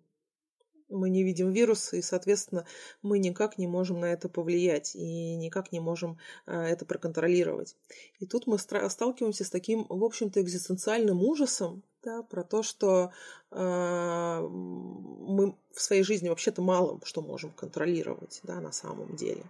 Мы 0.87 1.09
не 1.09 1.23
видим 1.23 1.51
вируса, 1.51 1.97
и, 1.97 2.01
соответственно, 2.01 2.65
мы 3.01 3.17
никак 3.17 3.57
не 3.57 3.67
можем 3.67 3.99
на 3.99 4.05
это 4.05 4.29
повлиять 4.29 4.95
и 4.95 5.35
никак 5.35 5.71
не 5.71 5.79
можем 5.79 6.19
э, 6.45 6.57
это 6.57 6.85
проконтролировать. 6.85 7.75
И 8.19 8.25
тут 8.25 8.45
мы 8.47 8.57
сталкиваемся 8.59 9.43
с 9.43 9.49
таким, 9.49 9.85
в 9.89 10.03
общем-то, 10.03 10.41
экзистенциальным 10.41 11.23
ужасом, 11.23 11.83
да, 12.03 12.21
про 12.21 12.43
то, 12.43 12.61
что 12.61 13.11
э, 13.51 14.39
мы 14.39 15.55
в 15.73 15.81
своей 15.81 16.03
жизни 16.03 16.29
вообще-то 16.29 16.61
мало 16.61 17.01
что 17.03 17.21
можем 17.21 17.51
контролировать, 17.51 18.39
да, 18.43 18.61
на 18.61 18.71
самом 18.71 19.15
деле. 19.15 19.43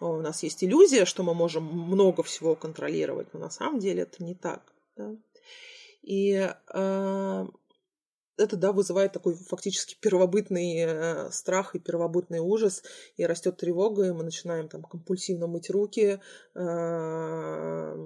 У 0.00 0.20
нас 0.20 0.44
есть 0.44 0.62
иллюзия, 0.62 1.04
что 1.04 1.24
мы 1.24 1.34
можем 1.34 1.64
много 1.64 2.22
всего 2.22 2.54
контролировать, 2.54 3.34
но 3.34 3.40
на 3.40 3.50
самом 3.50 3.80
деле 3.80 4.02
это 4.02 4.22
не 4.22 4.36
так. 4.36 4.75
Да? 4.96 5.16
И 6.02 6.32
э, 6.74 7.46
это, 8.38 8.56
да, 8.56 8.72
вызывает 8.72 9.12
такой 9.12 9.34
фактически 9.34 9.96
первобытный 10.00 10.76
э, 10.78 11.30
страх 11.30 11.74
и 11.74 11.78
первобытный 11.78 12.40
ужас, 12.40 12.82
и 13.16 13.24
растет 13.24 13.56
тревога, 13.56 14.06
и 14.06 14.12
мы 14.12 14.24
начинаем 14.24 14.68
там 14.68 14.82
компульсивно 14.82 15.46
мыть 15.46 15.70
руки 15.70 16.20
э, 16.54 17.96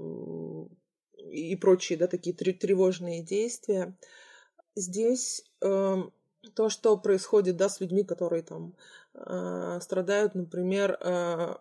и 1.31 1.57
прочие, 1.57 1.99
да, 1.99 2.07
такие 2.07 2.35
тревожные 2.35 3.23
действия. 3.23 3.97
Здесь 4.77 5.45
э, 5.61 5.97
то, 6.55 6.69
что 6.69 6.97
происходит, 6.97 7.57
да, 7.57 7.69
с 7.69 7.81
людьми, 7.81 8.05
которые 8.05 8.43
там 8.43 8.77
э, 9.15 9.79
страдают, 9.83 10.35
например, 10.35 10.97
э, 11.01 11.55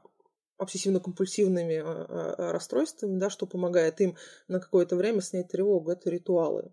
обсессивно-компульсивными 0.59 1.73
э, 1.73 2.05
э, 2.37 2.51
расстройствами, 2.51 3.17
да, 3.17 3.29
что 3.29 3.45
помогает 3.45 3.99
им 4.01 4.15
на 4.47 4.59
какое-то 4.59 4.95
время 4.95 5.21
снять 5.21 5.49
тревогу, 5.49 5.91
это 5.91 6.09
ритуалы. 6.09 6.71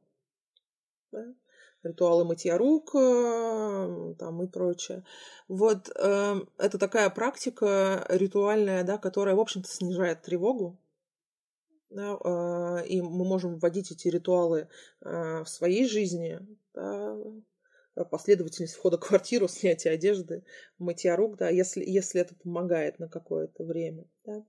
Да? 1.12 1.34
Ритуалы 1.82 2.24
мытья 2.24 2.58
рук 2.58 2.94
э, 2.94 4.14
там, 4.18 4.42
и 4.42 4.46
прочее. 4.48 5.04
Вот 5.48 5.90
э, 5.94 6.40
это 6.58 6.78
такая 6.78 7.10
практика 7.10 8.04
ритуальная, 8.08 8.82
да, 8.84 8.98
которая, 8.98 9.34
в 9.34 9.40
общем-то, 9.40 9.68
снижает 9.68 10.22
тревогу. 10.22 10.78
Да, 11.90 12.18
э, 12.22 12.86
и 12.88 13.00
мы 13.00 13.24
можем 13.24 13.58
вводить 13.58 13.92
эти 13.92 14.08
ритуалы 14.08 14.68
э, 15.00 15.42
в 15.44 15.48
своей 15.48 15.86
жизни, 15.86 16.40
да, 16.40 16.56
Э, 16.76 17.22
последовательность 18.04 18.74
входа 18.74 18.96
в 18.96 19.00
квартиру, 19.00 19.48
снятие 19.48 19.94
одежды, 19.94 20.42
мытья 20.78 21.16
рук, 21.16 21.36
да, 21.36 21.48
если, 21.48 21.84
если 21.84 22.20
это 22.20 22.34
помогает 22.34 22.98
на 22.98 23.08
какое-то 23.08 23.64
время, 23.64 24.04
да, 24.24 24.44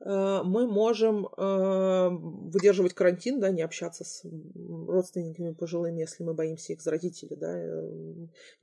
э, 0.00 0.42
мы 0.44 0.66
можем 0.66 1.26
э, 1.26 2.08
выдерживать 2.10 2.94
карантин, 2.94 3.40
да, 3.40 3.50
не 3.50 3.62
общаться 3.62 4.04
с 4.04 4.22
родственниками 4.88 5.52
пожилыми, 5.52 6.00
если 6.00 6.24
мы 6.24 6.34
боимся 6.34 6.72
их 6.72 6.80
заразить, 6.80 7.22
или, 7.22 7.34
да, 7.34 7.54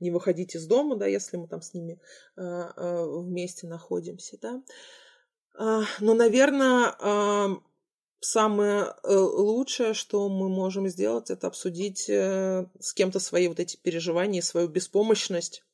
не 0.00 0.10
выходить 0.10 0.54
из 0.54 0.66
дома, 0.66 0.96
да, 0.96 1.06
если 1.06 1.36
мы 1.36 1.48
там 1.48 1.62
с 1.62 1.74
ними 1.74 2.00
вместе 2.36 3.66
находимся, 3.66 4.38
да. 4.40 4.62
Но, 6.00 6.14
наверное, 6.14 6.94
самое 8.20 8.94
э, 9.02 9.14
лучшее, 9.14 9.94
что 9.94 10.28
мы 10.28 10.48
можем 10.48 10.88
сделать, 10.88 11.30
это 11.30 11.46
обсудить 11.46 12.08
э, 12.08 12.66
с 12.80 12.92
кем-то 12.92 13.20
свои 13.20 13.48
вот 13.48 13.60
эти 13.60 13.76
переживания, 13.76 14.42
свою 14.42 14.68
беспомощность 14.68 15.64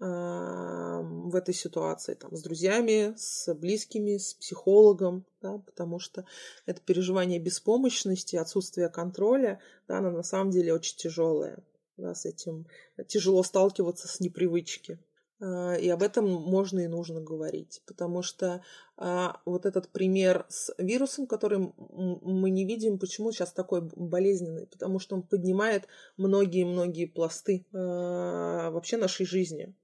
в 0.00 1.36
этой 1.36 1.54
ситуации, 1.54 2.14
там, 2.14 2.36
с 2.36 2.42
друзьями, 2.42 3.14
с 3.16 3.54
близкими, 3.54 4.16
с 4.16 4.34
психологом, 4.34 5.24
да, 5.40 5.58
потому 5.58 6.00
что 6.00 6.26
это 6.66 6.80
переживание 6.80 7.38
беспомощности, 7.38 8.34
отсутствие 8.36 8.88
контроля, 8.88 9.60
да, 9.86 9.98
оно 9.98 10.10
на 10.10 10.24
самом 10.24 10.50
деле 10.50 10.74
очень 10.74 10.96
тяжелое, 10.96 11.58
да, 11.96 12.14
с 12.14 12.26
этим 12.26 12.66
тяжело 13.06 13.42
сталкиваться 13.44 14.08
с 14.08 14.18
непривычки. 14.18 14.98
А, 15.40 15.74
и 15.74 15.88
об 15.88 16.02
этом 16.02 16.30
можно 16.30 16.80
и 16.80 16.86
нужно 16.86 17.20
говорить, 17.20 17.82
потому 17.86 18.22
что 18.22 18.62
а, 18.96 19.40
вот 19.44 19.66
этот 19.66 19.88
пример 19.88 20.46
с 20.48 20.72
вирусом, 20.78 21.26
который 21.26 21.72
мы 21.78 22.50
не 22.50 22.64
видим, 22.64 22.98
почему 22.98 23.32
сейчас 23.32 23.52
такой 23.52 23.82
болезненный, 23.82 24.66
потому 24.66 24.98
что 24.98 25.16
он 25.16 25.22
поднимает 25.22 25.88
многие-многие 26.16 27.06
пласты 27.06 27.66
а, 27.72 28.70
вообще 28.70 28.96
нашей 28.96 29.26
жизни, 29.26 29.74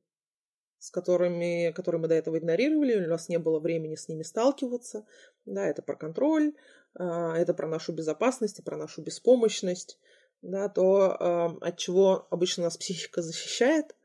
с 0.78 0.90
которыми, 0.90 1.72
которые 1.72 2.00
мы 2.00 2.08
до 2.08 2.14
этого 2.14 2.38
игнорировали, 2.38 3.04
у 3.04 3.08
нас 3.08 3.28
не 3.28 3.38
было 3.38 3.58
времени 3.58 3.96
с 3.96 4.08
ними 4.08 4.22
сталкиваться. 4.22 5.04
Да, 5.44 5.66
это 5.66 5.82
про 5.82 5.96
контроль, 5.96 6.54
это 6.94 7.54
про 7.54 7.68
нашу 7.68 7.92
безопасность, 7.92 8.64
про 8.64 8.76
нашу 8.76 9.02
беспомощность, 9.02 9.98
да, 10.42 10.68
то, 10.68 11.58
от 11.60 11.76
чего 11.76 12.26
обычно 12.30 12.64
нас 12.64 12.76
психика 12.78 13.20
защищает, 13.20 13.94
а, 13.94 13.99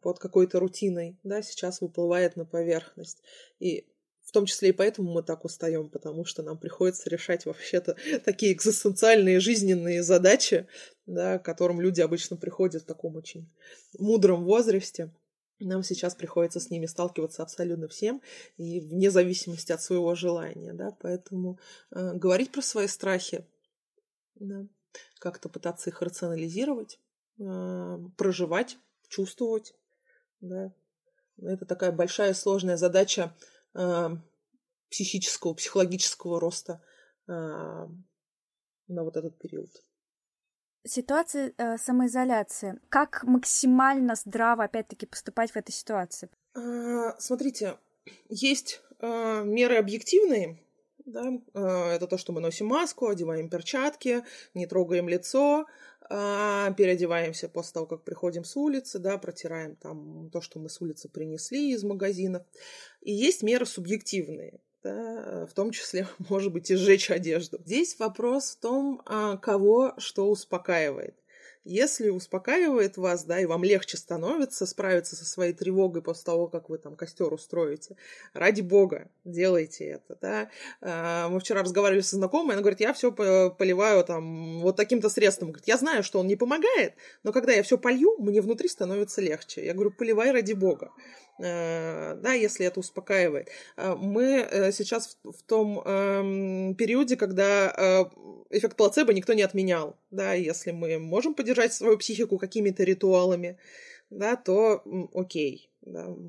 под 0.00 0.18
какой-то 0.18 0.58
рутиной, 0.58 1.16
да, 1.22 1.42
сейчас 1.42 1.80
выплывает 1.80 2.36
на 2.36 2.44
поверхность. 2.44 3.22
И 3.60 3.86
В 4.24 4.32
том 4.32 4.46
числе 4.46 4.70
и 4.70 4.72
поэтому 4.72 5.12
мы 5.12 5.22
так 5.22 5.44
устаем, 5.44 5.90
потому 5.90 6.24
что 6.24 6.42
нам 6.42 6.56
приходится 6.56 7.10
решать 7.10 7.44
вообще-то 7.44 7.96
такие 8.24 8.52
экзистенциальные 8.52 9.40
жизненные 9.40 10.02
задачи, 10.02 10.66
да, 11.06 11.38
к 11.38 11.44
которым 11.44 11.80
люди 11.80 12.00
обычно 12.00 12.36
приходят 12.36 12.82
в 12.82 12.86
таком 12.86 13.16
очень 13.16 13.48
мудром 13.98 14.44
возрасте. 14.44 15.10
Нам 15.60 15.82
сейчас 15.82 16.14
приходится 16.14 16.58
с 16.58 16.70
ними 16.70 16.86
сталкиваться 16.86 17.42
абсолютно 17.42 17.86
всем, 17.88 18.20
и 18.56 18.80
вне 18.80 19.10
зависимости 19.10 19.70
от 19.70 19.82
своего 19.82 20.14
желания, 20.14 20.72
да, 20.72 20.96
поэтому 21.00 21.58
э, 21.92 22.14
говорить 22.14 22.50
про 22.50 22.62
свои 22.62 22.88
страхи, 22.88 23.44
да, 24.34 24.66
как-то 25.20 25.48
пытаться 25.48 25.90
их 25.90 26.02
рационализировать, 26.02 26.98
э, 27.38 27.98
проживать, 28.16 28.78
чувствовать, 29.12 29.74
да, 30.40 30.72
это 31.40 31.66
такая 31.66 31.92
большая 31.92 32.34
сложная 32.34 32.76
задача 32.76 33.34
э, 33.74 34.08
психического, 34.90 35.54
психологического 35.54 36.40
роста 36.40 36.82
э, 37.28 37.32
на 37.32 39.04
вот 39.04 39.16
этот 39.16 39.38
период. 39.38 39.70
Ситуация 40.84 41.52
э, 41.56 41.78
самоизоляции. 41.78 42.80
Как 42.88 43.22
максимально 43.24 44.14
здраво, 44.16 44.64
опять-таки, 44.64 45.06
поступать 45.06 45.52
в 45.52 45.56
этой 45.56 45.70
ситуации? 45.70 46.28
А, 46.54 47.18
смотрите, 47.20 47.78
есть 48.28 48.82
э, 48.98 49.44
меры 49.44 49.76
объективные. 49.76 50.58
Да? 51.04 51.24
Э, 51.54 51.92
это 51.94 52.06
то, 52.06 52.18
что 52.18 52.32
мы 52.32 52.40
носим 52.40 52.66
маску, 52.66 53.08
одеваем 53.08 53.48
перчатки, 53.48 54.24
не 54.54 54.66
трогаем 54.66 55.08
лицо, 55.08 55.62
э, 55.62 55.64
переодеваемся 56.08 57.48
после 57.48 57.74
того, 57.74 57.86
как 57.86 58.04
приходим 58.04 58.44
с 58.44 58.56
улицы, 58.56 58.98
да, 58.98 59.18
протираем 59.18 59.76
там 59.76 60.30
то, 60.30 60.40
что 60.40 60.58
мы 60.58 60.68
с 60.68 60.80
улицы 60.80 61.08
принесли 61.08 61.72
из 61.72 61.82
магазинов. 61.84 62.42
И 63.00 63.12
есть 63.12 63.42
меры 63.42 63.66
субъективные 63.66 64.60
да, 64.82 65.46
в 65.46 65.54
том 65.54 65.70
числе, 65.70 66.06
может 66.28 66.52
быть, 66.52 66.70
и 66.70 66.76
сжечь 66.76 67.10
одежду. 67.10 67.58
Здесь 67.64 67.98
вопрос 67.98 68.50
в 68.50 68.60
том, 68.60 69.02
а, 69.06 69.36
кого 69.36 69.94
что 69.98 70.28
успокаивает. 70.28 71.16
Если 71.64 72.08
успокаивает 72.08 72.96
вас, 72.96 73.24
да, 73.24 73.38
и 73.38 73.46
вам 73.46 73.62
легче 73.62 73.96
становится 73.96 74.66
справиться 74.66 75.14
со 75.14 75.24
своей 75.24 75.52
тревогой 75.52 76.02
после 76.02 76.24
того, 76.24 76.48
как 76.48 76.68
вы 76.68 76.78
там 76.78 76.96
костер 76.96 77.32
устроите, 77.32 77.96
ради 78.34 78.62
бога, 78.62 79.08
делайте 79.24 79.84
это, 79.84 80.18
да. 80.20 80.50
А, 80.80 81.28
мы 81.28 81.38
вчера 81.38 81.62
разговаривали 81.62 82.02
со 82.02 82.16
знакомой, 82.16 82.54
она 82.54 82.62
говорит, 82.62 82.80
я 82.80 82.92
все 82.92 83.12
поливаю 83.12 84.02
там 84.04 84.60
вот 84.60 84.76
таким-то 84.76 85.08
средством. 85.08 85.50
Говорит, 85.52 85.68
я 85.68 85.76
знаю, 85.76 86.02
что 86.02 86.18
он 86.18 86.26
не 86.26 86.36
помогает, 86.36 86.94
но 87.22 87.32
когда 87.32 87.52
я 87.52 87.62
все 87.62 87.78
полью, 87.78 88.16
мне 88.18 88.40
внутри 88.40 88.68
становится 88.68 89.20
легче. 89.20 89.64
Я 89.64 89.74
говорю, 89.74 89.92
поливай 89.92 90.32
ради 90.32 90.54
бога. 90.54 90.90
Э, 91.38 92.14
да, 92.16 92.34
если 92.34 92.66
это 92.66 92.80
успокаивает. 92.80 93.48
Э, 93.76 93.94
мы 93.96 94.46
э, 94.50 94.72
сейчас 94.72 95.18
в 95.24 95.42
том 95.42 95.80
эм, 95.80 96.74
периоде, 96.74 97.16
когда 97.16 98.08
эффект 98.50 98.76
плацебо 98.76 99.12
никто 99.12 99.32
не 99.32 99.42
отменял, 99.42 99.96
да, 100.10 100.34
если 100.34 100.72
мы 100.72 100.98
можем 100.98 101.34
поддержать 101.34 101.72
свою 101.72 101.96
психику 101.98 102.38
какими-то 102.38 102.84
ритуалами, 102.84 103.58
да, 104.10 104.36
то 104.36 104.84
окей, 105.14 105.71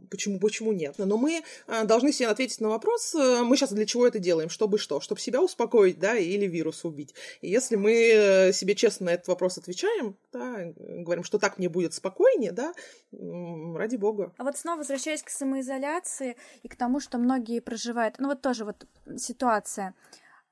почему, 0.10 0.39
почему 0.39 0.74
нет? 0.74 0.95
Но 0.98 1.17
мы 1.17 1.43
а, 1.67 1.83
должны 1.83 2.12
себе 2.12 2.27
ответить 2.27 2.60
на 2.62 2.69
вопрос, 2.69 3.13
а, 3.15 3.43
мы 3.43 3.55
сейчас 3.55 3.72
для 3.72 3.86
чего 3.86 4.07
это 4.07 4.19
делаем, 4.19 4.50
чтобы 4.50 4.77
что? 4.77 5.00
Чтобы 5.00 5.22
себя 5.22 5.41
успокоить, 5.41 6.00
да, 6.00 6.17
или 6.17 6.45
вирус 6.45 6.83
убить. 6.86 7.13
И 7.41 7.50
если 7.50 7.75
мы 7.75 7.93
э, 7.93 8.53
себе 8.53 8.75
честно 8.75 9.07
на 9.07 9.10
этот 9.12 9.27
вопрос 9.27 9.57
отвечаем, 9.57 10.15
да, 10.31 10.74
говорим, 10.77 11.24
что 11.24 11.38
так 11.38 11.57
мне 11.57 11.69
будет 11.69 11.93
спокойнее, 11.93 12.51
да, 12.51 12.74
ради 13.12 13.95
бога. 13.95 14.33
А 14.38 14.43
вот 14.43 14.57
снова 14.57 14.79
возвращаясь 14.79 15.24
к 15.24 15.29
самоизоляции 15.29 16.36
и 16.63 16.67
к 16.67 16.75
тому, 16.75 17.00
что 17.00 17.17
многие 17.17 17.60
проживают, 17.60 18.15
ну 18.19 18.29
вот 18.29 18.41
тоже 18.41 18.65
вот 18.65 18.88
ситуация, 19.17 19.93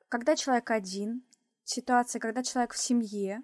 когда 0.10 0.36
человек 0.36 0.70
один, 0.72 1.24
ситуация, 1.63 2.20
когда 2.20 2.43
человек 2.43 2.74
в 2.74 2.77
семье, 2.77 3.41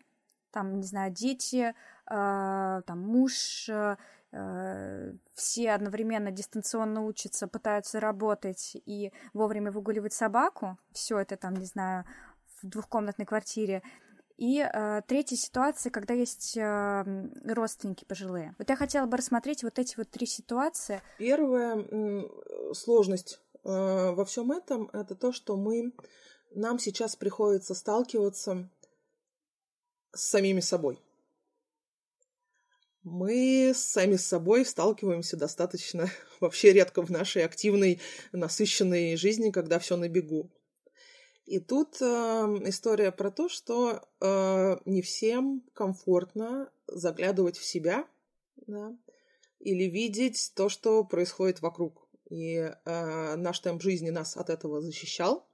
там, 0.51 0.79
не 0.79 0.87
знаю, 0.87 1.11
дети, 1.11 1.73
э, 2.09 2.81
там, 2.85 2.99
муж, 2.99 3.69
э, 3.69 3.77
Э, 3.77 3.95
все 4.31 5.71
одновременно 5.71 6.31
дистанционно 6.31 7.05
учатся, 7.05 7.47
пытаются 7.47 7.99
работать 7.99 8.75
и 8.85 9.11
вовремя 9.33 9.71
выгуливать 9.71 10.13
собаку. 10.13 10.77
Все 10.91 11.19
это 11.19 11.37
там, 11.37 11.55
не 11.55 11.65
знаю, 11.65 12.03
в 12.61 12.67
двухкомнатной 12.67 13.25
квартире. 13.25 13.83
И 14.37 14.59
э, 14.59 15.01
третья 15.07 15.35
ситуация, 15.35 15.89
когда 15.89 16.13
есть 16.13 16.55
э, 16.55 17.03
родственники 17.45 18.05
пожилые. 18.05 18.53
Вот 18.59 18.69
я 18.69 18.75
хотела 18.75 19.07
бы 19.07 19.17
рассмотреть 19.17 19.63
вот 19.63 19.79
эти 19.79 19.97
вот 19.97 20.11
три 20.11 20.27
ситуации. 20.27 21.01
Первая 21.17 21.83
сложность 22.73 23.41
э, 23.63 24.11
во 24.11 24.25
всем 24.25 24.51
этом 24.51 24.89
это 24.93 25.15
то, 25.15 25.31
что 25.31 25.57
мы 25.57 25.91
нам 26.53 26.77
сейчас 26.77 27.15
приходится 27.15 27.73
сталкиваться 27.73 28.69
с 30.13 30.21
самими 30.21 30.59
собой 30.59 31.01
мы 33.07 33.71
сами 33.73 34.17
с 34.17 34.25
собой 34.25 34.65
сталкиваемся 34.65 35.37
достаточно 35.37 36.09
вообще 36.39 36.73
редко 36.73 37.01
в 37.01 37.09
нашей 37.09 37.45
активной, 37.45 37.99
насыщенной 38.31 39.15
жизни, 39.15 39.51
когда 39.51 39.79
все 39.79 39.95
на 39.95 40.09
бегу. 40.09 40.49
И 41.45 41.59
тут 41.59 42.01
э, 42.01 42.05
история 42.65 43.11
про 43.11 43.31
то, 43.31 43.47
что 43.47 44.01
э, 44.19 44.77
не 44.85 45.01
всем 45.01 45.63
комфортно 45.73 46.69
заглядывать 46.87 47.57
в 47.57 47.63
себя 47.63 48.05
да, 48.67 48.93
или 49.59 49.85
видеть 49.85 50.51
то, 50.55 50.67
что 50.67 51.05
происходит 51.05 51.61
вокруг. 51.61 52.05
И 52.29 52.55
э, 52.57 53.35
наш 53.37 53.61
темп 53.61 53.81
жизни 53.81 54.09
нас 54.09 54.35
от 54.35 54.49
этого 54.49 54.81
защищал, 54.81 55.47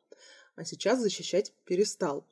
а 0.56 0.66
сейчас 0.66 1.00
защищать 1.00 1.54
перестал. 1.66 2.26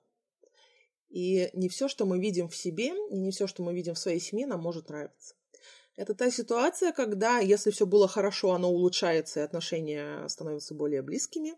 И 1.11 1.49
не 1.53 1.67
все, 1.67 1.89
что 1.89 2.05
мы 2.05 2.19
видим 2.19 2.47
в 2.47 2.55
себе, 2.55 2.93
и 3.09 3.19
не 3.19 3.31
все, 3.31 3.45
что 3.45 3.63
мы 3.63 3.73
видим 3.73 3.95
в 3.95 3.99
своей 3.99 4.21
семье, 4.21 4.47
нам 4.47 4.61
может 4.61 4.87
нравиться. 4.87 5.35
Это 5.97 6.15
та 6.15 6.31
ситуация, 6.31 6.93
когда, 6.93 7.39
если 7.39 7.69
все 7.69 7.85
было 7.85 8.07
хорошо, 8.07 8.53
оно 8.53 8.71
улучшается, 8.71 9.41
и 9.41 9.43
отношения 9.43 10.25
становятся 10.29 10.73
более 10.73 11.01
близкими. 11.01 11.55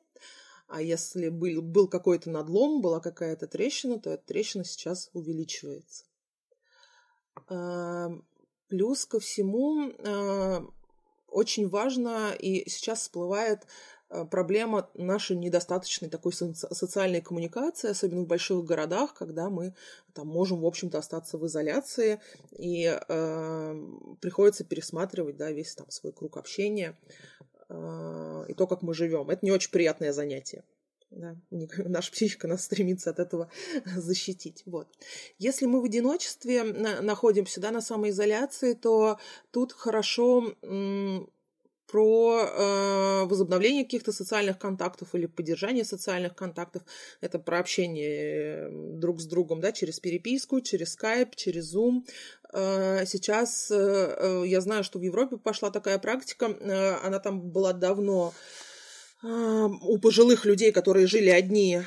А 0.68 0.82
если 0.82 1.30
был, 1.30 1.62
был 1.62 1.88
какой-то 1.88 2.32
надлом, 2.32 2.82
была 2.82 3.00
какая-то 3.00 3.46
трещина, 3.48 4.00
то 4.00 4.10
эта 4.10 4.26
трещина 4.26 4.66
сейчас 4.66 5.12
увеличивается. 5.14 6.06
А, 7.48 8.10
плюс 8.70 9.06
ко 9.06 9.20
всему, 9.20 9.92
а, 10.00 10.66
очень 11.28 11.70
важно, 11.70 12.34
и 12.34 12.68
сейчас 12.68 13.02
всплывает 13.02 13.62
Э, 13.62 13.68
проблема 14.30 14.90
нашей 14.94 15.36
недостаточной 15.36 16.10
такой 16.10 16.34
социальной 16.34 17.22
коммуникации, 17.22 17.90
особенно 17.90 18.22
в 18.22 18.28
больших 18.28 18.64
городах, 18.64 19.14
когда 19.14 19.50
мы 19.50 19.74
там 20.14 20.28
можем, 20.28 20.62
в 20.62 20.66
общем-то, 20.66 20.98
остаться 20.98 21.38
в 21.38 21.46
изоляции 21.48 22.20
и 22.52 22.86
э, 22.86 23.88
приходится 24.22 24.64
пересматривать, 24.64 25.38
да, 25.38 25.52
весь 25.52 25.76
там 25.76 25.90
свой 25.90 26.14
круг 26.14 26.38
общения 26.38 26.98
э, 27.70 28.46
и 28.48 28.54
то, 28.54 28.68
как 28.68 28.82
мы 28.82 28.94
живем. 28.94 29.30
Это 29.30 29.46
не 29.46 29.52
очень 29.52 29.72
приятное 29.72 30.14
занятие. 30.14 30.64
Да, 31.16 31.36
наша 31.52 32.12
психика 32.12 32.48
нас 32.48 32.64
стремится 32.64 33.10
от 33.10 33.20
этого 33.20 33.50
защитить. 33.86 34.64
Вот. 34.66 34.88
Если 35.38 35.66
мы 35.66 35.82
в 35.82 35.86
одиночестве 35.86 36.64
находимся 36.64 37.62
да, 37.62 37.72
на 37.72 37.82
самоизоляции, 37.82 38.74
то 38.74 39.18
тут 39.52 39.74
хорошо 39.74 40.54
про 41.94 42.40
э, 42.42 43.26
возобновление 43.26 43.84
каких-то 43.84 44.12
социальных 44.12 44.58
контактов 44.58 45.10
или 45.14 45.28
поддержание 45.28 45.86
социальных 45.86 46.34
контактов. 46.34 46.82
Это 47.22 47.38
про 47.38 47.60
общение 47.60 48.68
друг 48.98 49.22
с 49.22 49.28
другом, 49.28 49.62
да, 49.62 49.72
через 49.72 50.00
переписку, 50.00 50.60
через 50.62 50.94
скайп, 50.94 51.36
через 51.36 51.76
Zoom. 51.76 52.02
Э, 52.52 53.06
сейчас 53.06 53.70
э, 53.70 53.76
э 53.78 54.44
я 54.48 54.62
знаю, 54.62 54.84
что 54.84 54.98
в 54.98 55.04
Европе 55.04 55.38
пошла 55.38 55.70
такая 55.70 56.00
практика, 56.00 56.48
она 57.04 57.20
там 57.20 57.42
была 57.42 57.74
давно 57.74 58.34
у 59.22 60.00
пожилых 60.00 60.46
людей, 60.46 60.74
которые 60.74 61.08
жили 61.08 61.30
одни, 61.30 61.82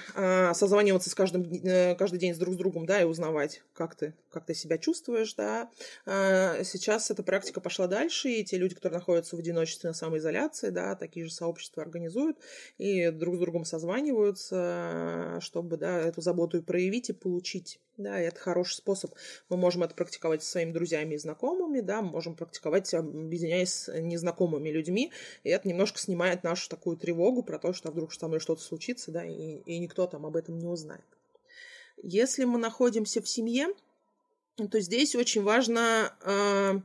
созваниваться 0.55 1.11
с 1.11 1.15
каждым, 1.15 1.45
каждый 1.99 2.19
день 2.19 2.35
с 2.35 2.39
друг 2.39 2.55
с 2.55 2.57
другом, 2.57 2.87
да, 2.87 3.03
и 3.03 3.05
узнавать, 3.05 3.63
как 3.75 3.95
ты, 3.95 4.15
как 4.37 4.45
ты 4.45 4.55
себя 4.55 4.77
чувствуешь, 4.77 5.33
да. 5.35 5.71
А, 6.05 6.63
сейчас 6.63 7.11
эта 7.11 7.23
практика 7.23 7.63
пошла 7.63 7.87
дальше, 7.87 8.29
и 8.29 8.45
те 8.45 8.59
люди, 8.59 8.75
которые 8.75 8.99
находятся 8.99 9.35
в 9.35 9.39
одиночестве 9.39 9.89
на 9.89 9.95
самоизоляции, 9.95 10.69
да, 10.69 10.95
такие 10.95 11.25
же 11.25 11.33
сообщества 11.33 11.83
организуют 11.83 12.37
и 12.77 13.09
друг 13.11 13.37
с 13.37 13.39
другом 13.39 13.65
созваниваются, 13.65 15.39
чтобы, 15.41 15.79
да, 15.79 15.99
эту 16.01 16.21
заботу 16.21 16.59
и 16.59 16.61
проявить, 16.61 17.09
и 17.09 17.15
получить. 17.15 17.81
Да, 17.97 18.21
и 18.21 18.27
это 18.27 18.39
хороший 18.39 18.75
способ. 18.75 19.15
Мы 19.49 19.57
можем 19.57 19.83
это 19.83 19.95
практиковать 19.95 20.43
со 20.43 20.51
своими 20.51 20.73
друзьями 20.73 21.15
и 21.15 21.19
знакомыми, 21.19 21.81
да, 21.81 22.03
мы 22.03 22.11
можем 22.11 22.37
практиковать, 22.37 22.93
объединяясь 22.93 23.73
с 23.73 24.01
незнакомыми 24.01 24.69
людьми, 24.69 25.13
и 25.45 25.49
это 25.49 25.67
немножко 25.67 25.99
снимает 25.99 26.45
нашу 26.45 26.69
такую 26.69 26.99
тревогу 26.99 27.43
про 27.43 27.59
то, 27.59 27.73
что 27.73 27.91
вдруг 27.91 28.13
со 28.13 28.29
мной 28.29 28.41
что-то 28.41 28.61
случится, 28.61 29.13
да, 29.13 29.25
и, 29.25 29.63
и 29.65 29.79
никто 29.79 30.07
там 30.07 30.27
об 30.27 30.37
этом 30.37 30.59
не 30.59 30.67
узнает. 30.67 31.07
Если 32.03 32.45
мы 32.45 32.59
находимся 32.59 33.23
в 33.23 33.29
семье, 33.29 33.69
то 34.57 34.81
здесь 34.81 35.15
очень 35.15 35.43
важно 35.43 36.13
э, 36.23 36.81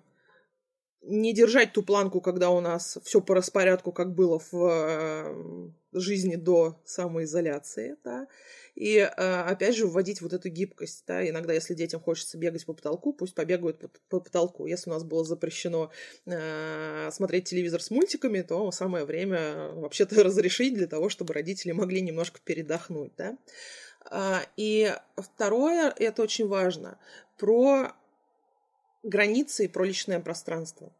не 1.04 1.34
держать 1.34 1.74
ту 1.74 1.84
планку, 1.84 2.22
когда 2.22 2.50
у 2.50 2.60
нас 2.60 2.98
все 3.04 3.22
по 3.22 3.34
распорядку, 3.34 3.92
как 3.92 4.14
было 4.14 4.40
в 4.52 4.54
э, 4.54 5.72
жизни 5.94 6.36
до 6.36 6.80
самоизоляции, 6.86 7.96
да, 8.04 8.28
и 8.76 8.98
э, 8.98 9.08
опять 9.08 9.76
же 9.76 9.88
вводить 9.88 10.22
вот 10.22 10.34
эту 10.34 10.50
гибкость, 10.50 11.04
да, 11.08 11.28
иногда, 11.28 11.54
если 11.54 11.74
детям 11.74 12.00
хочется 12.02 12.38
бегать 12.38 12.66
по 12.66 12.74
потолку, 12.74 13.14
пусть 13.14 13.36
побегают 13.36 13.80
по, 13.80 13.90
по 14.10 14.20
потолку. 14.20 14.66
Если 14.66 14.90
у 14.90 14.94
нас 14.94 15.04
было 15.04 15.26
запрещено 15.26 15.92
э, 16.26 17.10
смотреть 17.12 17.46
телевизор 17.46 17.82
с 17.82 17.90
мультиками, 17.90 18.42
то 18.42 18.72
самое 18.72 19.06
время 19.06 19.72
вообще-то 19.74 20.24
разрешить 20.24 20.76
для 20.76 20.88
того, 20.88 21.10
чтобы 21.10 21.34
родители 21.34 21.72
могли 21.72 22.02
немножко 22.02 22.40
передохнуть, 22.44 23.14
да. 23.18 23.38
И 24.58 24.96
второе, 25.16 25.94
это 25.98 26.22
очень 26.24 26.48
важно, 26.48 26.98
про 27.38 27.94
границы 29.04 29.66
и 29.66 29.68
про 29.68 29.84
личное 29.84 30.20
пространство. 30.20 30.92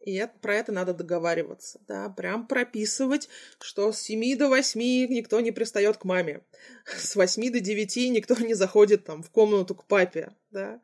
И 0.00 0.14
это, 0.14 0.32
про 0.40 0.54
это 0.54 0.72
надо 0.72 0.94
договариваться, 0.94 1.78
да, 1.86 2.08
прям 2.08 2.46
прописывать, 2.46 3.28
что 3.60 3.92
с 3.92 4.00
7 4.00 4.38
до 4.38 4.48
8 4.48 4.80
никто 4.80 5.40
не 5.40 5.50
пристает 5.50 5.98
к 5.98 6.04
маме, 6.04 6.40
с 6.86 7.16
8 7.16 7.52
до 7.52 7.60
9 7.60 8.10
никто 8.10 8.34
не 8.36 8.54
заходит 8.54 9.04
там 9.04 9.22
в 9.22 9.30
комнату 9.30 9.74
к 9.74 9.84
папе, 9.84 10.32
да, 10.50 10.80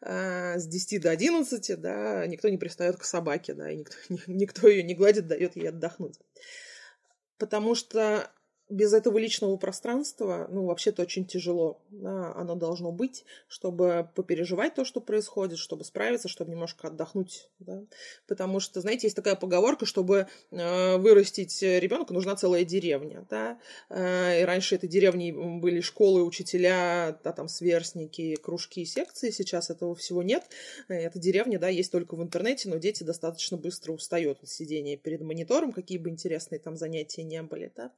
а 0.00 0.56
с 0.56 0.66
10 0.68 1.02
до 1.02 1.10
11, 1.10 1.80
да, 1.80 2.24
никто 2.28 2.48
не 2.48 2.58
пристает 2.58 2.96
к 2.96 3.04
собаке, 3.04 3.54
да, 3.54 3.72
и 3.72 3.76
никто, 3.78 3.96
никто 4.28 4.68
ее 4.68 4.84
не 4.84 4.94
гладит, 4.94 5.26
дает 5.26 5.56
ей 5.56 5.70
отдохнуть. 5.70 6.20
Потому 7.38 7.74
что 7.74 8.30
без 8.70 8.92
этого 8.92 9.18
личного 9.18 9.56
пространства, 9.56 10.46
ну, 10.50 10.64
вообще-то 10.66 11.02
очень 11.02 11.26
тяжело. 11.26 11.80
Да, 11.90 12.32
оно 12.34 12.54
должно 12.54 12.92
быть, 12.92 13.24
чтобы 13.48 14.08
попереживать 14.14 14.74
то, 14.74 14.84
что 14.84 15.00
происходит, 15.00 15.58
чтобы 15.58 15.84
справиться, 15.84 16.28
чтобы 16.28 16.52
немножко 16.52 16.88
отдохнуть. 16.88 17.48
Да? 17.58 17.82
Потому 18.26 18.60
что, 18.60 18.80
знаете, 18.80 19.06
есть 19.06 19.16
такая 19.16 19.34
поговорка, 19.34 19.86
чтобы 19.86 20.28
э, 20.50 20.96
вырастить 20.98 21.60
ребенка, 21.62 22.14
нужна 22.14 22.36
целая 22.36 22.64
деревня. 22.64 23.26
Да? 23.28 23.58
Э, 23.88 24.40
и 24.40 24.44
раньше 24.44 24.76
этой 24.76 24.88
деревней 24.88 25.32
были 25.32 25.80
школы, 25.80 26.22
учителя, 26.22 27.18
да, 27.24 27.32
там 27.32 27.48
сверстники, 27.48 28.36
кружки, 28.36 28.84
секции. 28.84 29.30
Сейчас 29.30 29.70
этого 29.70 29.94
всего 29.94 30.22
нет. 30.22 30.44
Эта 30.88 31.18
деревня, 31.18 31.58
да, 31.58 31.68
есть 31.68 31.90
только 31.90 32.14
в 32.14 32.22
интернете, 32.22 32.68
но 32.68 32.76
дети 32.76 33.02
достаточно 33.02 33.56
быстро 33.56 33.92
устают 33.92 34.42
от 34.42 34.48
сидения 34.48 34.96
перед 34.96 35.20
монитором, 35.22 35.72
какие 35.72 35.98
бы 35.98 36.08
интересные 36.08 36.60
там 36.60 36.76
занятия 36.76 37.24
не 37.24 37.42
были. 37.42 37.72
Да? 37.74 37.92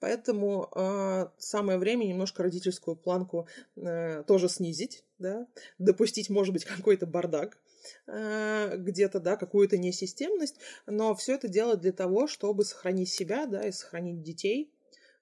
Поэтому 0.00 0.15
Поэтому 0.16 0.70
э, 0.74 1.26
самое 1.36 1.78
время 1.78 2.06
немножко 2.06 2.42
родительскую 2.42 2.96
планку 2.96 3.46
э, 3.76 4.22
тоже 4.26 4.48
снизить, 4.48 5.04
да, 5.18 5.46
допустить, 5.78 6.30
может 6.30 6.54
быть, 6.54 6.64
какой-то 6.76 7.06
бардак 7.06 7.58
э, 8.06 8.76
где-то, 8.78 9.20
да, 9.20 9.36
какую-то 9.36 9.76
несистемность, 9.76 10.56
но 10.86 11.14
все 11.14 11.34
это 11.34 11.48
делать 11.48 11.80
для 11.80 11.92
того, 11.92 12.28
чтобы 12.28 12.64
сохранить 12.64 13.10
себя, 13.10 13.44
да, 13.44 13.66
и 13.66 13.72
сохранить 13.72 14.22
детей, 14.22 14.72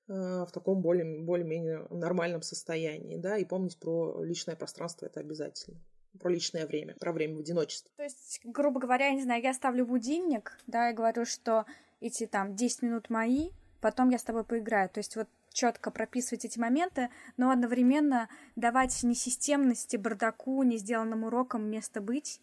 э, 0.07 0.13
в 0.13 0.51
таком 0.53 0.81
более, 0.81 1.21
более-менее 1.23 1.89
нормальном 1.91 2.43
состоянии, 2.43 3.17
да, 3.17 3.37
и 3.37 3.45
помнить 3.45 3.77
про 3.79 4.23
личное 4.23 4.55
пространство 4.55 5.07
это 5.07 5.21
обязательно 5.21 5.81
про 6.21 6.31
личное 6.31 6.65
время, 6.65 6.95
про 7.01 7.11
время 7.11 7.35
в 7.35 7.41
одиночестве. 7.41 7.91
То 7.97 8.05
есть, 8.05 8.39
грубо 8.45 8.79
говоря, 8.79 9.09
я 9.09 9.15
не 9.15 9.25
знаю, 9.25 9.43
я 9.43 9.53
ставлю 9.53 9.85
будильник, 9.85 10.57
да, 10.69 10.91
и 10.91 10.95
говорю, 10.95 11.25
что 11.25 11.67
эти 12.01 12.27
там 12.27 12.55
10 12.55 12.83
минут 12.83 13.11
мои, 13.11 13.51
потом 13.85 14.09
я 14.09 14.19
с 14.19 14.23
тобой 14.23 14.45
поиграю. 14.45 14.89
То 14.89 15.01
есть 15.01 15.15
вот 15.15 15.29
четко 15.53 15.91
прописывать 15.91 16.47
эти 16.47 16.59
моменты, 16.59 17.11
но 17.37 17.51
одновременно 17.51 18.31
давать 18.57 19.03
несистемности, 19.03 19.99
бардаку, 19.99 20.63
не 20.63 20.79
сделанным 20.79 21.25
урокам 21.25 21.71
место 21.71 22.01
быть 22.01 22.41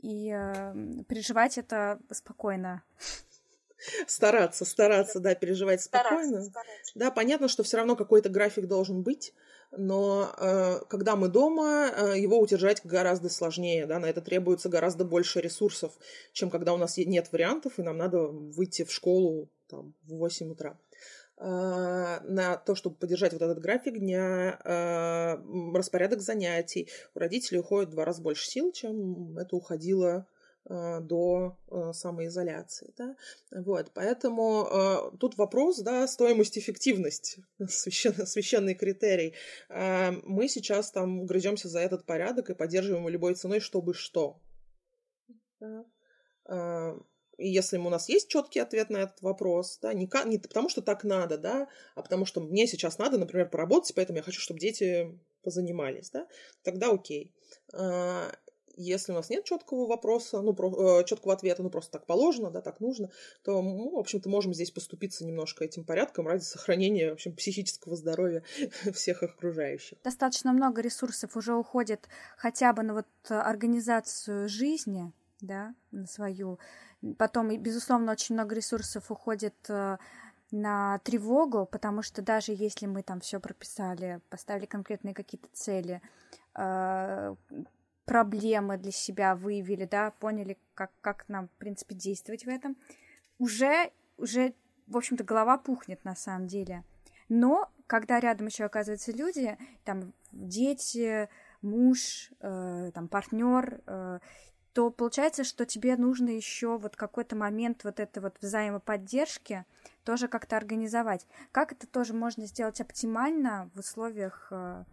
и 0.00 0.32
э, 0.34 0.74
переживать 1.06 1.58
это 1.58 2.00
спокойно. 2.10 2.82
Стараться, 4.08 4.64
стараться, 4.64 5.20
да, 5.20 5.36
переживать 5.36 5.80
спокойно. 5.80 6.24
Стараться, 6.24 6.50
стараться. 6.50 6.92
Да, 6.96 7.10
понятно, 7.12 7.46
что 7.46 7.62
все 7.62 7.76
равно 7.76 7.94
какой-то 7.94 8.28
график 8.28 8.66
должен 8.66 9.02
быть, 9.02 9.32
но 9.70 10.34
э, 10.38 10.80
когда 10.88 11.14
мы 11.14 11.28
дома, 11.28 11.86
э, 11.86 12.18
его 12.18 12.40
удержать 12.40 12.80
гораздо 12.84 13.28
сложнее, 13.28 13.86
да, 13.86 14.00
на 14.00 14.06
это 14.06 14.20
требуется 14.20 14.68
гораздо 14.68 15.04
больше 15.04 15.40
ресурсов, 15.40 15.92
чем 16.32 16.50
когда 16.50 16.74
у 16.74 16.76
нас 16.76 16.96
нет 16.96 17.30
вариантов, 17.30 17.78
и 17.78 17.82
нам 17.82 17.96
надо 17.96 18.26
выйти 18.26 18.82
в 18.82 18.92
школу 18.92 19.48
там, 19.70 19.94
в 20.02 20.16
8 20.16 20.50
утра 20.50 20.78
а, 21.42 22.20
на 22.24 22.56
то, 22.58 22.74
чтобы 22.74 22.96
поддержать 22.96 23.32
вот 23.32 23.40
этот 23.40 23.60
график 23.60 23.98
дня, 23.98 24.60
а, 24.62 25.42
распорядок 25.74 26.20
занятий. 26.20 26.90
У 27.14 27.18
родителей 27.18 27.60
уходит 27.60 27.88
в 27.88 27.92
два 27.92 28.04
раза 28.04 28.20
больше 28.20 28.46
сил, 28.46 28.72
чем 28.72 29.38
это 29.38 29.56
уходило 29.56 30.26
а, 30.66 31.00
до 31.00 31.56
самоизоляции. 31.94 32.92
Да? 32.98 33.16
Вот, 33.52 33.90
поэтому 33.94 35.14
тут 35.18 35.38
вопрос, 35.38 35.78
да, 35.80 36.06
стоимость, 36.06 36.58
эффективность, 36.58 37.38
священный, 37.70 38.26
священный 38.26 38.74
критерий. 38.74 39.34
Мы 39.70 40.46
сейчас 40.46 40.90
там 40.90 41.24
грыземся 41.24 41.70
за 41.70 41.80
этот 41.80 42.04
порядок 42.04 42.50
и 42.50 42.54
поддерживаем 42.54 43.00
его 43.00 43.08
любой 43.08 43.34
ценой, 43.34 43.60
чтобы 43.60 43.94
что. 43.94 44.38
Да? 45.58 45.86
Если 47.42 47.78
у 47.78 47.88
нас 47.88 48.08
есть 48.08 48.28
четкий 48.28 48.60
ответ 48.60 48.90
на 48.90 48.98
этот 48.98 49.20
вопрос, 49.22 49.78
да, 49.80 49.92
не, 49.94 50.08
не 50.26 50.38
потому 50.38 50.68
что 50.68 50.82
так 50.82 51.04
надо, 51.04 51.38
да, 51.38 51.68
а 51.94 52.02
потому 52.02 52.26
что 52.26 52.40
мне 52.40 52.66
сейчас 52.66 52.98
надо, 52.98 53.18
например, 53.18 53.48
поработать, 53.48 53.94
поэтому 53.94 54.18
я 54.18 54.22
хочу, 54.22 54.40
чтобы 54.40 54.60
дети 54.60 55.18
позанимались, 55.42 56.10
да, 56.10 56.26
тогда 56.62 56.90
окей. 56.90 57.32
А, 57.72 58.30
если 58.76 59.12
у 59.12 59.14
нас 59.14 59.30
нет 59.30 59.44
четкого 59.44 59.86
вопроса, 59.86 60.40
ну, 60.40 60.54
про, 60.54 61.00
э, 61.00 61.04
четкого 61.04 61.34
ответа, 61.34 61.62
ну, 61.62 61.70
просто 61.70 61.92
так 61.92 62.06
положено, 62.06 62.50
да, 62.50 62.60
так 62.60 62.80
нужно, 62.80 63.10
то 63.42 63.60
мы, 63.62 63.90
в 63.90 63.98
общем-то, 63.98 64.28
можем 64.28 64.54
здесь 64.54 64.70
поступиться 64.70 65.24
немножко 65.24 65.64
этим 65.64 65.84
порядком 65.84 66.26
ради 66.26 66.42
сохранения, 66.42 67.10
в 67.10 67.14
общем, 67.14 67.34
психического 67.34 67.96
здоровья 67.96 68.42
всех 68.92 69.22
окружающих. 69.22 69.98
Достаточно 70.02 70.52
много 70.52 70.80
ресурсов 70.80 71.36
уже 71.36 71.54
уходит 71.54 72.08
хотя 72.36 72.72
бы 72.72 72.82
на 72.82 72.94
вот 72.94 73.06
организацию 73.28 74.48
жизни, 74.48 75.12
да, 75.40 75.74
на 75.90 76.06
свою 76.06 76.58
Потом, 77.18 77.48
безусловно, 77.56 78.12
очень 78.12 78.34
много 78.34 78.54
ресурсов 78.54 79.10
уходит 79.10 79.54
э, 79.68 79.96
на 80.50 80.98
тревогу, 80.98 81.66
потому 81.66 82.02
что 82.02 82.22
даже 82.22 82.52
если 82.52 82.86
мы 82.86 83.02
там 83.02 83.20
все 83.20 83.40
прописали, 83.40 84.20
поставили 84.28 84.66
конкретные 84.66 85.14
какие-то 85.14 85.48
цели, 85.52 86.02
э, 86.56 87.34
проблемы 88.04 88.76
для 88.76 88.92
себя 88.92 89.34
выявили, 89.34 89.84
да, 89.84 90.10
поняли, 90.10 90.58
как, 90.74 90.90
как 91.00 91.28
нам, 91.28 91.48
в 91.48 91.52
принципе, 91.52 91.94
действовать 91.94 92.44
в 92.44 92.48
этом, 92.48 92.76
уже, 93.38 93.92
уже, 94.18 94.54
в 94.86 94.96
общем-то, 94.96 95.24
голова 95.24 95.56
пухнет 95.58 96.04
на 96.04 96.16
самом 96.16 96.48
деле. 96.48 96.84
Но 97.28 97.70
когда 97.86 98.20
рядом 98.20 98.46
еще 98.46 98.64
оказываются 98.64 99.12
люди, 99.12 99.56
там 99.84 100.12
дети, 100.32 101.28
муж, 101.62 102.32
э, 102.40 102.90
там 102.92 103.08
партнер, 103.08 103.80
э, 103.86 104.18
то 104.80 104.90
получается, 104.90 105.44
что 105.44 105.66
тебе 105.66 105.94
нужно 105.98 106.30
еще 106.30 106.78
вот 106.78 106.96
какой-то 106.96 107.36
момент 107.36 107.84
вот 107.84 108.00
этой 108.00 108.22
вот 108.22 108.38
взаимоподдержки 108.40 109.66
тоже 110.04 110.26
как-то 110.26 110.56
организовать. 110.56 111.26
Как 111.52 111.72
это 111.72 111.86
тоже 111.86 112.14
можно 112.14 112.46
сделать 112.46 112.80
оптимально 112.80 113.70
в 113.74 113.80
условиях, 113.80 114.48
э, 114.50 114.84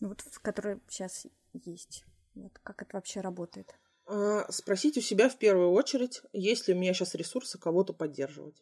ну, 0.00 0.08
вот, 0.08 0.24
которые 0.40 0.80
сейчас 0.88 1.26
есть? 1.52 2.06
Вот, 2.34 2.58
как 2.62 2.80
это 2.80 2.96
вообще 2.96 3.20
работает? 3.20 3.74
А, 4.06 4.50
спросить 4.50 4.96
у 4.96 5.02
себя 5.02 5.28
в 5.28 5.36
первую 5.36 5.72
очередь, 5.72 6.22
есть 6.32 6.66
ли 6.66 6.72
у 6.72 6.78
меня 6.78 6.94
сейчас 6.94 7.14
ресурсы 7.14 7.58
кого-то 7.58 7.92
поддерживать. 7.92 8.56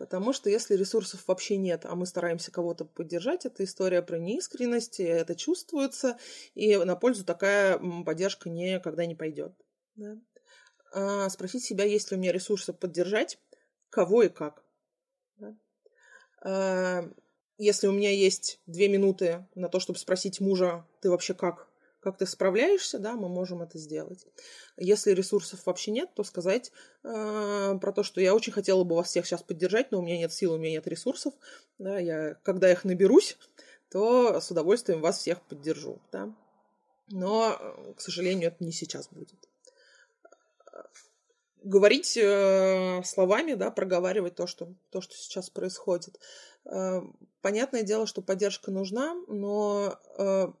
Потому 0.00 0.32
что 0.32 0.48
если 0.48 0.76
ресурсов 0.76 1.22
вообще 1.26 1.58
нет, 1.58 1.84
а 1.84 1.94
мы 1.94 2.06
стараемся 2.06 2.50
кого-то 2.50 2.86
поддержать, 2.86 3.44
это 3.44 3.64
история 3.64 4.00
про 4.00 4.18
неискренность, 4.18 4.98
это 4.98 5.34
чувствуется, 5.34 6.16
и 6.54 6.74
на 6.74 6.96
пользу 6.96 7.22
такая 7.22 7.78
поддержка 8.02 8.48
никогда 8.48 9.04
не 9.04 9.14
пойдет. 9.14 9.52
Да? 9.96 10.16
А 10.94 11.28
спросить 11.28 11.64
себя, 11.64 11.84
есть 11.84 12.10
ли 12.10 12.16
у 12.16 12.18
меня 12.18 12.32
ресурсы 12.32 12.72
поддержать, 12.72 13.38
кого 13.90 14.22
и 14.22 14.30
как. 14.30 14.64
Да? 15.36 15.54
А 16.44 17.02
если 17.58 17.86
у 17.86 17.92
меня 17.92 18.10
есть 18.10 18.58
две 18.64 18.88
минуты 18.88 19.46
на 19.54 19.68
то, 19.68 19.80
чтобы 19.80 19.98
спросить 19.98 20.40
мужа, 20.40 20.86
ты 21.02 21.10
вообще 21.10 21.34
как? 21.34 21.68
Как 22.00 22.16
ты 22.16 22.26
справляешься, 22.26 22.98
да, 22.98 23.14
мы 23.14 23.28
можем 23.28 23.62
это 23.62 23.78
сделать. 23.78 24.26
Если 24.76 25.12
ресурсов 25.12 25.64
вообще 25.66 25.90
нет, 25.90 26.10
то 26.14 26.24
сказать 26.24 26.72
э, 27.04 27.78
про 27.80 27.92
то, 27.92 28.02
что 28.02 28.20
я 28.20 28.34
очень 28.34 28.52
хотела 28.52 28.84
бы 28.84 28.96
вас 28.96 29.08
всех 29.08 29.26
сейчас 29.26 29.42
поддержать, 29.42 29.92
но 29.92 29.98
у 29.98 30.02
меня 30.02 30.18
нет 30.18 30.32
сил, 30.32 30.54
у 30.54 30.58
меня 30.58 30.72
нет 30.72 30.86
ресурсов, 30.86 31.34
да, 31.78 31.98
я, 31.98 32.34
когда 32.42 32.70
их 32.72 32.84
наберусь, 32.84 33.36
то 33.90 34.40
с 34.40 34.50
удовольствием 34.50 35.00
вас 35.00 35.18
всех 35.18 35.42
поддержу, 35.42 36.00
да. 36.10 36.32
Но, 37.10 37.58
к 37.96 38.00
сожалению, 38.00 38.48
это 38.48 38.64
не 38.64 38.72
сейчас 38.72 39.08
будет. 39.08 39.38
Говорить 41.62 42.16
э, 42.16 43.02
словами, 43.04 43.54
да, 43.54 43.70
проговаривать 43.70 44.36
то 44.36 44.46
что, 44.46 44.72
то, 44.90 45.02
что 45.02 45.14
сейчас 45.14 45.50
происходит. 45.50 46.18
Э, 46.64 47.02
понятное 47.42 47.82
дело, 47.82 48.06
что 48.06 48.22
поддержка 48.22 48.70
нужна, 48.70 49.14
но 49.26 49.98
э, 50.16 50.52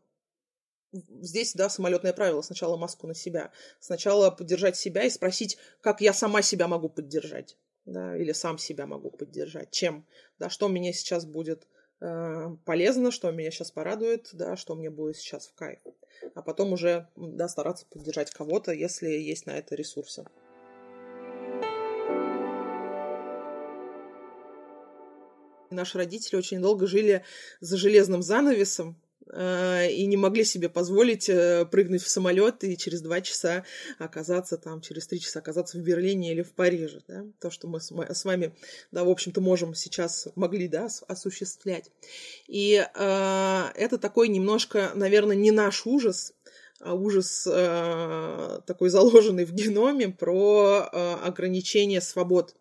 здесь, 0.92 1.54
да, 1.54 1.68
самолетное 1.68 2.12
правило. 2.12 2.42
Сначала 2.42 2.76
маску 2.76 3.06
на 3.06 3.14
себя. 3.14 3.50
Сначала 3.78 4.30
поддержать 4.30 4.76
себя 4.76 5.04
и 5.04 5.10
спросить, 5.10 5.58
как 5.80 6.00
я 6.00 6.12
сама 6.12 6.42
себя 6.42 6.68
могу 6.68 6.88
поддержать. 6.88 7.56
Да, 7.86 8.16
или 8.16 8.32
сам 8.32 8.58
себя 8.58 8.86
могу 8.86 9.10
поддержать. 9.10 9.70
Чем? 9.70 10.06
Да, 10.38 10.50
что 10.50 10.68
мне 10.68 10.92
сейчас 10.92 11.24
будет 11.24 11.66
э, 12.00 12.56
полезно, 12.64 13.10
что 13.10 13.30
меня 13.30 13.50
сейчас 13.50 13.70
порадует, 13.70 14.28
да, 14.32 14.56
что 14.56 14.74
мне 14.74 14.90
будет 14.90 15.16
сейчас 15.16 15.46
в 15.46 15.54
кайф. 15.54 15.80
А 16.34 16.42
потом 16.42 16.72
уже, 16.72 17.08
да, 17.16 17.48
стараться 17.48 17.86
поддержать 17.86 18.30
кого-то, 18.30 18.72
если 18.72 19.08
есть 19.08 19.46
на 19.46 19.52
это 19.52 19.74
ресурсы. 19.74 20.24
Наши 25.70 25.98
родители 25.98 26.36
очень 26.36 26.60
долго 26.60 26.86
жили 26.86 27.24
за 27.60 27.76
железным 27.76 28.22
занавесом, 28.22 29.00
и 29.32 30.06
не 30.06 30.16
могли 30.16 30.44
себе 30.44 30.68
позволить 30.68 31.28
э, 31.28 31.64
прыгнуть 31.66 32.02
в 32.02 32.08
самолет 32.08 32.64
и 32.64 32.76
через 32.76 33.00
два 33.00 33.20
часа 33.20 33.64
оказаться 33.98 34.56
там, 34.56 34.80
через 34.80 35.06
три 35.06 35.20
часа 35.20 35.38
оказаться 35.38 35.78
в 35.78 35.82
Берлине 35.82 36.32
или 36.32 36.42
в 36.42 36.52
Париже. 36.52 37.02
Да? 37.06 37.24
То, 37.40 37.50
что 37.50 37.68
мы 37.68 37.80
с 37.80 38.24
вами, 38.24 38.54
да, 38.90 39.04
в 39.04 39.08
общем-то, 39.08 39.40
можем 39.40 39.74
сейчас, 39.74 40.28
могли, 40.34 40.68
да, 40.68 40.88
осуществлять. 41.06 41.90
И 42.48 42.74
э, 42.74 43.64
это 43.74 43.98
такой 43.98 44.28
немножко, 44.28 44.92
наверное, 44.94 45.36
не 45.36 45.50
наш 45.50 45.86
ужас, 45.86 46.34
а 46.80 46.94
ужас 46.94 47.46
э, 47.46 48.60
такой 48.66 48.88
заложенный 48.88 49.44
в 49.44 49.52
геноме 49.52 50.08
про 50.08 50.88
э, 50.90 51.14
ограничение 51.22 52.00
свобод 52.00 52.54
а, 52.54 52.59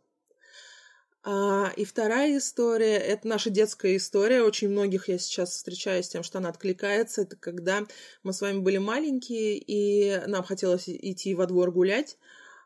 и 1.75 1.85
вторая 1.85 2.37
история, 2.37 2.97
это 2.97 3.27
наша 3.27 3.49
детская 3.49 3.95
история. 3.97 4.41
Очень 4.41 4.69
многих 4.69 5.09
я 5.09 5.17
сейчас 5.17 5.51
встречаю 5.51 6.03
с 6.03 6.09
тем, 6.09 6.23
что 6.23 6.39
она 6.39 6.49
откликается. 6.49 7.21
Это 7.21 7.35
когда 7.35 7.85
мы 8.23 8.33
с 8.33 8.41
вами 8.41 8.59
были 8.59 8.77
маленькие, 8.77 9.57
и 9.57 10.21
нам 10.27 10.43
хотелось 10.43 10.87
идти 10.87 11.35
во 11.35 11.45
двор 11.45 11.71
гулять, 11.71 12.17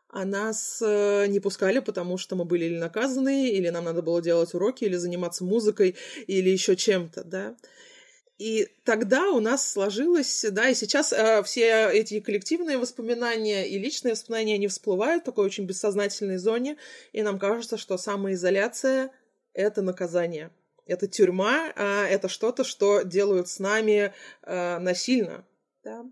а 0.08 0.24
нас 0.24 0.80
э, 0.80 1.26
не 1.26 1.40
пускали, 1.40 1.80
потому 1.80 2.16
что 2.16 2.36
мы 2.36 2.44
были 2.44 2.66
или 2.66 2.78
наказаны, 2.78 3.50
или 3.50 3.68
нам 3.68 3.84
надо 3.84 4.00
было 4.02 4.22
делать 4.22 4.54
уроки, 4.54 4.84
или 4.84 4.96
заниматься 4.96 5.44
музыкой, 5.44 5.96
или 6.26 6.48
еще 6.48 6.76
чем-то, 6.76 7.24
да. 7.24 7.56
И 8.38 8.68
тогда 8.84 9.30
у 9.30 9.38
нас 9.38 9.70
сложилось, 9.70 10.44
да, 10.50 10.68
и 10.68 10.74
сейчас 10.74 11.12
э, 11.12 11.42
все 11.44 11.88
эти 11.90 12.18
коллективные 12.18 12.78
воспоминания 12.78 13.68
и 13.68 13.78
личные 13.78 14.12
воспоминания, 14.12 14.54
они 14.54 14.66
всплывают 14.66 15.22
в 15.22 15.26
такой 15.26 15.46
очень 15.46 15.66
бессознательной 15.66 16.38
зоне, 16.38 16.76
и 17.12 17.22
нам 17.22 17.38
кажется, 17.38 17.78
что 17.78 17.96
самоизоляция— 17.96 19.12
это 19.52 19.82
наказание. 19.82 20.50
Это 20.84 21.06
тюрьма, 21.06 21.72
э, 21.76 22.06
это 22.06 22.28
что-то, 22.28 22.64
что 22.64 23.02
делают 23.02 23.48
с 23.48 23.60
нами 23.60 24.12
э, 24.42 24.78
насильно. 24.78 25.44
Да? 25.84 26.04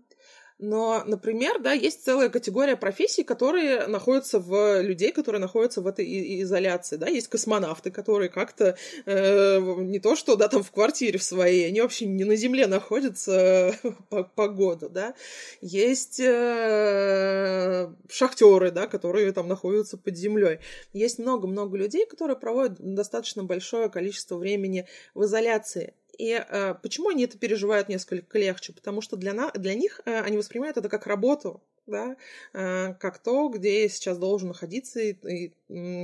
Но, 0.63 1.03
например, 1.05 1.59
да, 1.59 1.73
есть 1.73 2.05
целая 2.05 2.29
категория 2.29 2.77
профессий, 2.77 3.25
которые 3.25 3.85
находятся 3.87 4.39
в 4.39 4.81
людей, 4.81 5.11
которые 5.11 5.41
находятся 5.41 5.81
в 5.81 5.87
этой 5.87 6.41
изоляции. 6.41 6.95
Да, 6.95 7.09
есть 7.09 7.27
космонавты, 7.27 7.91
которые 7.91 8.29
как-то 8.29 8.77
э, 9.05 9.59
не 9.59 9.99
то 9.99 10.15
что 10.15 10.37
да, 10.37 10.47
там 10.47 10.63
в 10.63 10.71
квартире 10.71 11.19
в 11.19 11.23
своей, 11.23 11.67
они 11.67 11.81
вообще 11.81 12.05
не 12.05 12.23
на 12.23 12.37
Земле 12.37 12.67
находятся 12.67 13.75
по, 14.09 14.23
по 14.23 14.47
году, 14.47 14.87
да. 14.87 15.15
Есть 15.59 16.21
э, 16.21 17.89
шахтеры, 18.09 18.71
да, 18.71 18.87
которые 18.87 19.33
там 19.33 19.49
находятся 19.49 19.97
под 19.97 20.15
землей. 20.15 20.59
Есть 20.93 21.19
много-много 21.19 21.75
людей, 21.75 22.05
которые 22.05 22.37
проводят 22.37 22.77
достаточно 22.79 23.43
большое 23.43 23.89
количество 23.89 24.37
времени 24.37 24.87
в 25.13 25.25
изоляции. 25.25 25.93
И 26.17 26.31
э, 26.31 26.75
почему 26.81 27.09
они 27.09 27.23
это 27.23 27.37
переживают 27.37 27.89
несколько 27.89 28.37
легче? 28.37 28.73
Потому 28.73 29.01
что 29.01 29.15
для, 29.17 29.33
на, 29.33 29.51
для 29.51 29.73
них 29.73 30.01
э, 30.05 30.19
они 30.19 30.37
воспринимают 30.37 30.77
это 30.77 30.89
как 30.89 31.07
работу, 31.07 31.61
да, 31.87 32.15
э, 32.53 32.93
как 32.95 33.19
то, 33.19 33.49
где 33.49 33.83
я 33.83 33.89
сейчас 33.89 34.17
должен 34.17 34.49
находиться, 34.49 34.99
и, 34.99 35.13
и 35.27 35.53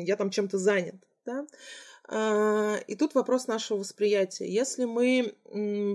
я 0.06 0.16
там 0.16 0.32
чем-то 0.32 0.58
занят, 0.58 0.96
да. 1.26 1.46
Э, 2.10 2.82
и 2.88 2.96
тут 2.96 3.14
вопрос 3.14 3.48
нашего 3.48 3.80
восприятия. 3.80 4.52
Если 4.52 4.86
мы 4.86 5.36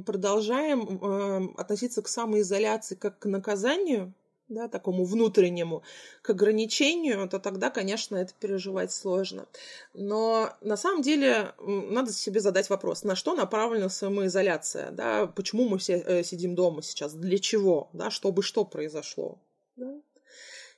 продолжаем 0.06 1.00
э, 1.02 1.60
относиться 1.60 2.02
к 2.02 2.08
самоизоляции 2.08 2.94
как 2.94 3.18
к 3.18 3.26
наказанию, 3.26 4.14
да, 4.48 4.68
такому 4.68 5.04
внутреннему, 5.04 5.82
к 6.22 6.30
ограничению, 6.30 7.28
то 7.28 7.38
тогда, 7.38 7.70
конечно, 7.70 8.16
это 8.16 8.32
переживать 8.38 8.92
сложно. 8.92 9.46
Но 9.94 10.50
на 10.60 10.76
самом 10.76 11.02
деле 11.02 11.54
надо 11.58 12.12
себе 12.12 12.40
задать 12.40 12.68
вопрос, 12.70 13.04
на 13.04 13.16
что 13.16 13.34
направлена 13.34 13.88
самоизоляция, 13.88 14.90
да, 14.90 15.26
почему 15.26 15.68
мы 15.68 15.78
все 15.78 15.94
э, 15.94 16.22
сидим 16.22 16.54
дома 16.54 16.82
сейчас, 16.82 17.14
для 17.14 17.38
чего, 17.38 17.88
да, 17.92 18.10
чтобы 18.10 18.42
что 18.42 18.64
произошло. 18.64 19.38
Да? 19.76 20.00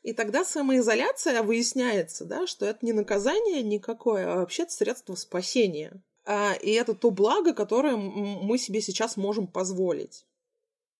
И 0.02 0.12
тогда 0.12 0.44
самоизоляция 0.44 1.42
выясняется, 1.42 2.24
да, 2.24 2.46
что 2.46 2.64
это 2.66 2.86
не 2.86 2.92
наказание 2.92 3.62
никакое, 3.62 4.32
а 4.32 4.36
вообще 4.36 4.66
средство 4.68 5.16
спасения. 5.16 6.00
А, 6.24 6.54
и 6.54 6.70
это 6.70 6.94
то 6.94 7.10
благо, 7.10 7.52
которое 7.52 7.96
мы 7.96 8.56
себе 8.58 8.80
сейчас 8.80 9.16
можем 9.16 9.48
позволить. 9.48 10.24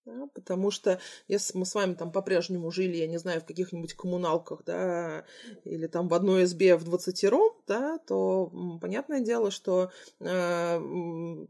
Да, 0.07 0.29
потому 0.35 0.71
что 0.71 1.01
если 1.27 1.59
мы 1.59 1.66
с 1.66 1.75
вами 1.75 1.95
там 1.95 2.12
по-прежнему 2.12 2.71
жили, 2.71 2.97
я 2.97 3.09
не 3.09 3.19
знаю, 3.19 3.40
в 3.40 3.45
каких-нибудь 3.45 3.95
коммуналках, 3.95 4.62
да, 4.64 5.25
или 5.64 5.88
там 5.88 6.07
в 6.07 6.14
одной 6.14 6.45
избе 6.45 6.77
в 6.77 6.85
20 6.85 7.25
ром, 7.25 7.53
да, 7.66 7.99
то 8.07 8.53
понятное 8.81 9.19
дело, 9.19 9.51
что 9.51 9.90
э, 10.21 10.27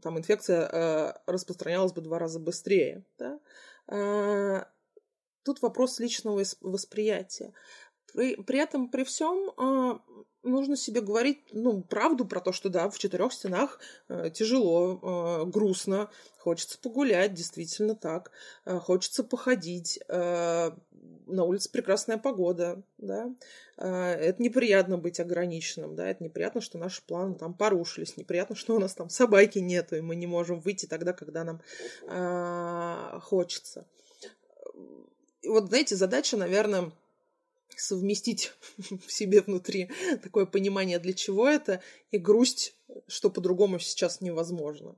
там 0.01 0.17
инфекция 0.17 0.67
э, 0.67 1.13
распространялась 1.27 1.93
бы 1.93 2.01
два 2.01 2.17
раза 2.17 2.39
быстрее. 2.39 3.05
Да. 3.19 3.39
Э, 3.89 4.65
тут 5.43 5.61
вопрос 5.61 5.99
личного 5.99 6.43
восприятия. 6.61 7.53
При, 8.13 8.35
при 8.35 8.59
этом, 8.59 8.89
при 8.89 9.03
всем, 9.03 9.51
э, 9.57 9.99
нужно 10.43 10.75
себе 10.77 11.01
говорить, 11.01 11.39
ну, 11.51 11.81
правду 11.81 12.25
про 12.25 12.39
то, 12.39 12.51
что 12.51 12.69
да, 12.69 12.89
в 12.89 12.97
четырех 12.97 13.33
стенах 13.33 13.79
э, 14.07 14.29
тяжело, 14.33 14.99
э, 15.01 15.45
грустно, 15.49 16.09
хочется 16.39 16.79
погулять, 16.79 17.33
действительно 17.33 17.95
так, 17.95 18.31
э, 18.65 18.79
хочется 18.79 19.23
походить, 19.23 19.99
э, 20.07 20.71
на 21.27 21.43
улице 21.43 21.69
прекрасная 21.71 22.17
погода, 22.17 22.81
да, 22.97 23.29
э, 23.77 23.87
это 23.87 24.41
неприятно 24.41 24.97
быть 24.97 25.19
ограниченным, 25.19 25.95
да, 25.95 26.07
это 26.07 26.23
неприятно, 26.23 26.61
что 26.61 26.77
наши 26.77 27.05
планы 27.05 27.35
там 27.35 27.53
порушились, 27.53 28.17
неприятно, 28.17 28.55
что 28.55 28.75
у 28.75 28.79
нас 28.79 28.93
там 28.93 29.09
собаки 29.09 29.59
нету, 29.59 29.97
и 29.97 30.01
мы 30.01 30.15
не 30.15 30.27
можем 30.27 30.59
выйти 30.59 30.85
тогда, 30.85 31.13
когда 31.13 31.43
нам 31.43 31.61
э, 32.07 33.19
хочется. 33.21 33.85
И 35.41 35.49
вот, 35.49 35.67
знаете, 35.67 35.95
задача, 35.95 36.37
наверное, 36.37 36.91
совместить 37.79 38.53
в 38.77 39.11
себе 39.11 39.41
внутри 39.41 39.89
такое 40.21 40.45
понимание, 40.45 40.99
для 40.99 41.13
чего 41.13 41.47
это, 41.47 41.81
и 42.11 42.17
грусть, 42.17 42.75
что 43.07 43.29
по-другому 43.29 43.79
сейчас 43.79 44.21
невозможно. 44.21 44.95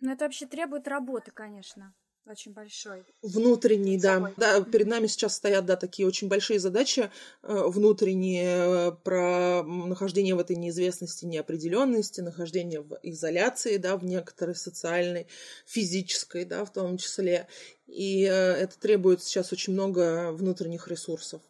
Ну, 0.00 0.12
это 0.12 0.24
вообще 0.24 0.46
требует 0.46 0.88
работы, 0.88 1.30
конечно. 1.30 1.94
Очень 2.24 2.52
большой. 2.52 3.04
Внутренний, 3.20 3.98
да. 3.98 4.32
Да, 4.36 4.60
перед 4.62 4.86
нами 4.86 5.08
сейчас 5.08 5.34
стоят, 5.34 5.66
да, 5.66 5.74
такие 5.74 6.06
очень 6.06 6.28
большие 6.28 6.60
задачи 6.60 7.10
э, 7.42 7.62
внутренние 7.66 8.90
э, 8.90 8.92
про 9.02 9.64
нахождение 9.64 10.36
в 10.36 10.38
этой 10.38 10.54
неизвестности, 10.54 11.24
неопределенности, 11.24 12.20
нахождение 12.20 12.80
в 12.80 12.96
изоляции, 13.02 13.76
да, 13.76 13.96
в 13.96 14.04
некоторой 14.04 14.54
социальной, 14.54 15.26
физической, 15.66 16.44
да, 16.44 16.64
в 16.64 16.72
том 16.72 16.96
числе. 16.96 17.48
И 17.88 18.22
э, 18.22 18.30
это 18.30 18.78
требует 18.78 19.20
сейчас 19.22 19.52
очень 19.52 19.72
много 19.72 20.30
внутренних 20.30 20.86
ресурсов. 20.86 21.42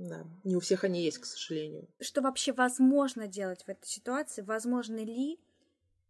Да, 0.00 0.24
не 0.44 0.56
у 0.56 0.60
всех 0.60 0.84
они 0.84 1.02
есть, 1.02 1.18
к 1.18 1.26
сожалению. 1.26 1.86
Что 2.00 2.22
вообще 2.22 2.54
возможно 2.54 3.26
делать 3.26 3.64
в 3.64 3.68
этой 3.68 3.86
ситуации? 3.86 4.40
Возможно 4.40 4.96
ли? 4.96 5.38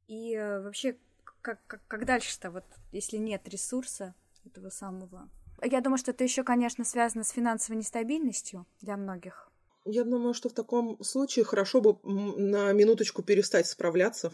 И 0.06 0.32
э, 0.32 0.60
вообще, 0.60 0.96
как, 1.42 1.58
как, 1.66 1.80
как 1.88 2.06
дальше-то, 2.06 2.52
вот 2.52 2.64
если 2.92 3.16
нет 3.16 3.48
ресурса 3.48 4.14
этого 4.46 4.70
самого? 4.70 5.28
Я 5.60 5.80
думаю, 5.80 5.98
что 5.98 6.12
это 6.12 6.22
еще, 6.22 6.44
конечно, 6.44 6.84
связано 6.84 7.24
с 7.24 7.30
финансовой 7.30 7.78
нестабильностью 7.78 8.64
для 8.80 8.96
многих. 8.96 9.50
Я 9.84 10.04
думаю, 10.04 10.34
что 10.34 10.48
в 10.48 10.52
таком 10.52 11.02
случае 11.02 11.44
хорошо 11.44 11.80
бы 11.80 11.98
на 12.04 12.72
минуточку 12.72 13.24
перестать 13.24 13.66
справляться 13.66 14.32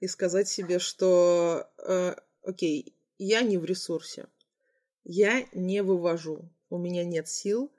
и 0.00 0.06
сказать 0.06 0.48
себе, 0.48 0.78
что, 0.78 1.68
э, 1.86 2.14
окей, 2.42 2.94
я 3.18 3.42
не 3.42 3.58
в 3.58 3.66
ресурсе, 3.66 4.26
я 5.04 5.44
не 5.52 5.82
вывожу, 5.82 6.48
у 6.70 6.78
меня 6.78 7.04
нет 7.04 7.28
сил, 7.28 7.70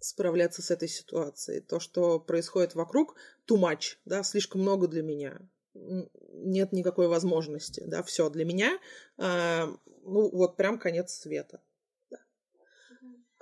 справляться 0.00 0.62
с 0.62 0.70
этой 0.70 0.88
ситуацией. 0.88 1.60
То, 1.60 1.80
что 1.80 2.18
происходит 2.18 2.74
вокруг, 2.74 3.14
too 3.48 3.56
much, 3.56 3.96
да, 4.04 4.22
слишком 4.22 4.62
много 4.62 4.88
для 4.88 5.02
меня. 5.02 5.38
Нет 5.74 6.72
никакой 6.72 7.06
возможности, 7.06 7.84
да, 7.86 8.02
все 8.02 8.28
для 8.28 8.44
меня, 8.44 8.78
э, 9.18 9.66
ну, 10.02 10.30
вот 10.30 10.56
прям 10.56 10.78
конец 10.78 11.12
света. 11.12 11.60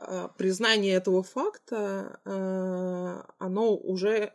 Э, 0.01 0.29
признание 0.37 0.95
этого 0.95 1.23
факта, 1.23 2.21
э, 2.25 3.23
оно 3.39 3.77
уже 3.77 4.33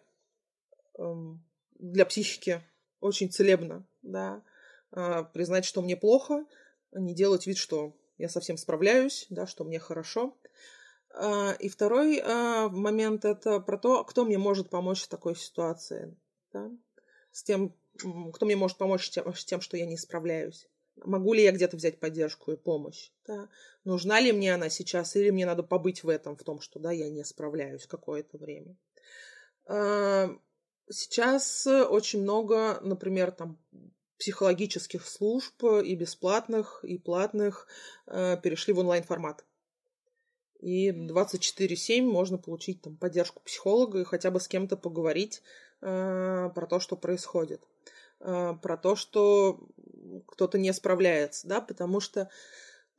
э, 0.98 1.04
для 1.80 2.06
психики 2.06 2.62
очень 3.00 3.32
целебно, 3.32 3.86
да, 4.02 4.42
признать, 5.34 5.66
что 5.66 5.82
мне 5.82 5.98
плохо, 5.98 6.46
не 6.94 7.16
делать 7.16 7.48
вид, 7.48 7.58
что 7.58 7.98
я 8.18 8.30
совсем 8.30 8.58
справляюсь, 8.58 9.26
да, 9.30 9.48
что 9.48 9.64
мне 9.64 9.80
хорошо. 9.80 10.38
А, 11.14 11.52
и 11.60 11.70
второй 11.70 12.20
а, 12.20 12.70
момент 12.70 13.24
это 13.24 13.60
про 13.60 13.78
то, 13.78 14.04
кто 14.04 14.26
мне 14.26 14.38
может 14.38 14.70
помочь 14.70 15.04
в 15.04 15.08
такой 15.08 15.36
ситуации, 15.36 16.18
да, 16.52 16.72
с 17.32 17.44
тем, 17.44 17.76
кто 18.34 18.46
мне 18.46 18.56
может 18.56 18.78
помочь 18.78 19.12
с 19.12 19.46
тем, 19.46 19.62
что 19.62 19.78
я 19.78 19.86
не 19.86 19.98
справляюсь. 19.98 20.68
Могу 20.96 21.34
ли 21.34 21.44
я 21.44 21.52
где-то 21.52 21.78
взять 21.78 22.00
поддержку 22.00 22.52
и 22.52 22.56
помощь? 22.56 23.12
Да? 23.28 23.50
Нужна 23.84 24.20
ли 24.20 24.32
мне 24.32 24.54
она 24.54 24.70
сейчас, 24.70 25.16
или 25.16 25.30
мне 25.30 25.46
надо 25.46 25.64
побыть 25.64 26.04
в 26.04 26.10
этом, 26.10 26.36
в 26.36 26.44
том, 26.44 26.60
что 26.62 26.80
да, 26.80 26.92
я 26.92 27.10
не 27.10 27.24
справляюсь 27.24 27.86
какое-то 27.86 28.38
время. 28.40 28.76
А, 29.68 30.30
сейчас 30.90 31.68
очень 31.68 32.22
много, 32.24 32.80
например, 32.82 33.32
там 33.32 33.60
психологических 34.18 35.06
служб 35.06 35.64
и 35.64 35.96
бесплатных, 35.96 36.84
и 36.84 36.98
платных 36.98 37.68
перешли 38.06 38.74
в 38.74 38.80
онлайн-формат. 38.80 39.44
И 40.64 40.92
24-7 40.92 42.04
можно 42.04 42.38
получить 42.38 42.82
там 42.82 42.96
поддержку 42.96 43.42
психолога 43.44 44.00
и 44.00 44.06
хотя 44.06 44.32
бы 44.32 44.40
с 44.40 44.48
кем-то 44.48 44.78
поговорить 44.78 45.42
э, 45.82 46.50
про 46.56 46.68
то, 46.68 46.80
что 46.80 46.96
происходит. 46.96 47.62
Э, 48.22 48.54
про 48.62 48.78
то, 48.78 48.96
что 48.96 49.60
кто-то 50.26 50.58
не 50.58 50.72
справляется, 50.72 51.48
да, 51.48 51.60
потому 51.60 52.00
что 52.00 52.30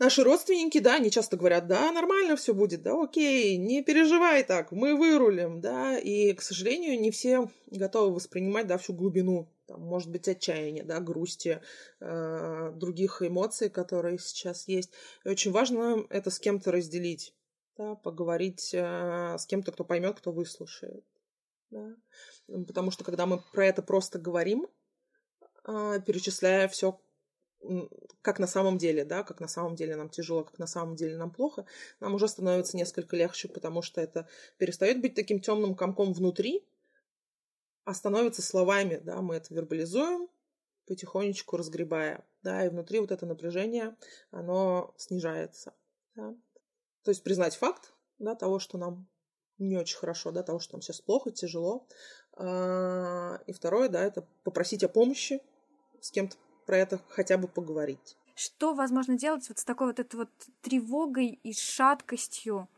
Наши 0.00 0.24
родственники, 0.24 0.80
да, 0.80 0.96
они 0.96 1.08
часто 1.08 1.36
говорят, 1.36 1.68
да, 1.68 1.92
нормально 1.92 2.34
все 2.34 2.52
будет, 2.52 2.82
да, 2.82 3.00
окей, 3.00 3.56
не 3.56 3.80
переживай 3.80 4.42
так, 4.42 4.72
мы 4.72 4.96
вырулим, 4.96 5.60
да, 5.60 5.96
и, 5.96 6.32
к 6.32 6.42
сожалению, 6.42 7.00
не 7.00 7.12
все 7.12 7.48
готовы 7.68 8.12
воспринимать, 8.12 8.66
да, 8.66 8.76
всю 8.76 8.92
глубину, 8.92 9.48
там, 9.66 9.80
может 9.82 10.10
быть, 10.10 10.26
отчаяния, 10.26 10.82
да, 10.82 10.98
грусти, 10.98 11.60
э, 12.00 12.72
других 12.74 13.22
эмоций, 13.22 13.70
которые 13.70 14.18
сейчас 14.18 14.66
есть. 14.66 14.90
И 15.24 15.28
очень 15.28 15.52
важно 15.52 16.04
это 16.10 16.30
с 16.30 16.40
кем-то 16.40 16.72
разделить, 16.72 17.32
да, 17.76 17.94
поговорить 17.96 18.72
э, 18.72 19.36
с 19.38 19.46
кем-то, 19.46 19.72
кто 19.72 19.84
поймет, 19.84 20.18
кто 20.18 20.32
выслушает, 20.32 21.04
да. 21.70 21.94
Потому 22.46 22.90
что 22.90 23.04
когда 23.04 23.26
мы 23.26 23.42
про 23.52 23.66
это 23.66 23.82
просто 23.82 24.18
говорим, 24.18 24.66
э, 25.66 26.00
перечисляя 26.06 26.68
все 26.68 26.98
как 28.22 28.38
на 28.38 28.46
самом 28.46 28.78
деле, 28.78 29.04
да, 29.04 29.22
как 29.22 29.40
на 29.40 29.48
самом 29.48 29.74
деле 29.74 29.96
нам 29.96 30.08
тяжело, 30.08 30.44
как 30.44 30.58
на 30.58 30.66
самом 30.66 30.96
деле 30.96 31.16
нам 31.16 31.30
плохо, 31.30 31.66
нам 32.00 32.14
уже 32.14 32.28
становится 32.28 32.76
несколько 32.76 33.16
легче, 33.16 33.48
потому 33.48 33.82
что 33.82 34.00
это 34.00 34.28
перестает 34.58 35.00
быть 35.00 35.14
таким 35.14 35.40
темным 35.40 35.74
комком 35.74 36.12
внутри, 36.12 36.64
а 37.84 37.94
становится 37.94 38.42
словами, 38.42 39.00
да, 39.02 39.20
мы 39.20 39.36
это 39.36 39.54
вербализуем, 39.54 40.28
потихонечку 40.86 41.56
разгребая, 41.56 42.24
да, 42.42 42.64
и 42.64 42.68
внутри 42.68 43.00
вот 43.00 43.10
это 43.10 43.26
напряжение, 43.26 43.96
оно 44.30 44.94
снижается, 44.96 45.74
да. 46.14 46.34
То 47.04 47.10
есть 47.10 47.22
признать 47.22 47.54
факт, 47.56 47.92
да, 48.18 48.34
того, 48.34 48.58
что 48.58 48.78
нам 48.78 49.06
не 49.58 49.76
очень 49.76 49.98
хорошо, 49.98 50.32
да, 50.32 50.42
того, 50.42 50.58
что 50.58 50.74
нам 50.74 50.82
сейчас 50.82 51.00
плохо, 51.00 51.30
тяжело. 51.30 51.86
А, 52.32 53.40
и 53.46 53.52
второе, 53.52 53.88
да, 53.88 54.02
это 54.02 54.26
попросить 54.42 54.82
о 54.82 54.88
помощи, 54.88 55.40
с 56.00 56.10
кем-то 56.10 56.36
про 56.66 56.78
это 56.78 57.00
хотя 57.08 57.38
бы 57.38 57.46
поговорить. 57.46 58.16
Что 58.34 58.74
возможно 58.74 59.16
делать 59.16 59.48
вот 59.48 59.58
с 59.58 59.64
такой 59.64 59.88
вот 59.88 60.00
этой 60.00 60.16
вот 60.16 60.30
тревогой 60.62 61.38
и 61.42 61.52
шаткостью, 61.52 62.68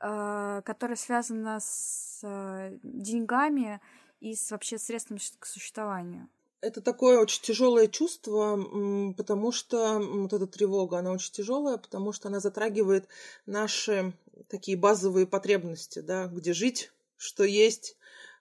э, 0.00 0.62
которая 0.64 0.96
связана 0.96 1.58
с 1.60 2.20
э, 2.22 2.78
деньгами 2.82 3.80
и 4.20 4.34
с 4.34 4.50
вообще 4.50 4.78
средствами 4.78 5.20
к 5.38 5.44
существованию? 5.44 6.28
Это 6.62 6.80
такое 6.80 7.18
очень 7.18 7.42
тяжелое 7.42 7.88
чувство, 7.88 9.12
потому 9.16 9.50
что 9.50 9.98
вот 9.98 10.32
эта 10.32 10.46
тревога, 10.46 10.98
она 10.98 11.10
очень 11.10 11.32
тяжелая, 11.32 11.76
потому 11.76 12.12
что 12.12 12.28
она 12.28 12.38
затрагивает 12.38 13.08
наши 13.46 14.12
такие 14.48 14.76
базовые 14.78 15.26
потребности, 15.26 15.98
да, 15.98 16.28
где 16.28 16.52
жить, 16.52 16.92
что 17.16 17.42
есть 17.42 17.96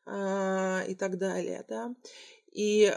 э, 0.06 0.86
и 0.88 0.94
так 0.94 1.18
далее, 1.18 1.66
да. 1.68 1.96
И 2.52 2.96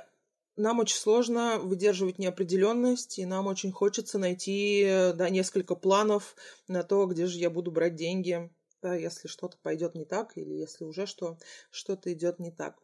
нам 0.57 0.81
очень 0.81 0.99
сложно 0.99 1.59
выдерживать 1.59 2.19
неопределенность, 2.19 3.19
и 3.19 3.25
нам 3.25 3.47
очень 3.47 3.73
хочется 3.73 4.19
найти 4.19 4.85
да, 5.15 5.31
несколько 5.31 5.75
планов 5.75 6.37
на 6.69 6.83
то, 6.83 7.07
где 7.07 7.25
же 7.25 7.39
я 7.39 7.49
буду 7.49 7.71
брать 7.71 7.97
деньги, 7.97 8.51
да, 8.83 8.95
если 8.95 9.29
что-то 9.29 9.57
пойдет 9.63 9.95
не 9.95 10.05
так, 10.05 10.37
или 10.37 10.53
если 10.53 10.85
уже 10.85 11.07
что, 11.07 11.39
что-то 11.71 12.13
идет 12.13 12.41
не 12.41 12.51
так. 12.51 12.77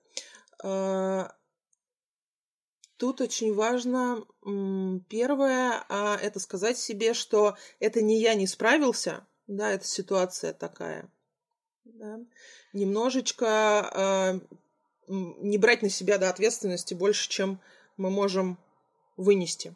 Тут 3.01 3.23
очень 3.23 3.55
важно, 3.55 4.27
первое, 5.09 5.87
а, 5.89 6.19
это 6.21 6.39
сказать 6.39 6.77
себе, 6.77 7.15
что 7.15 7.57
это 7.79 8.03
не 8.03 8.21
я 8.21 8.35
не 8.35 8.47
справился, 8.47 9.27
да, 9.47 9.71
это 9.71 9.87
ситуация 9.87 10.53
такая. 10.53 11.11
Да. 11.85 12.21
Немножечко 12.75 13.47
а, 13.49 14.41
не 15.07 15.57
брать 15.57 15.81
на 15.81 15.89
себя 15.89 16.19
да, 16.19 16.29
ответственности 16.29 16.93
больше, 16.93 17.31
чем 17.31 17.59
мы 17.97 18.11
можем 18.11 18.59
вынести. 19.17 19.75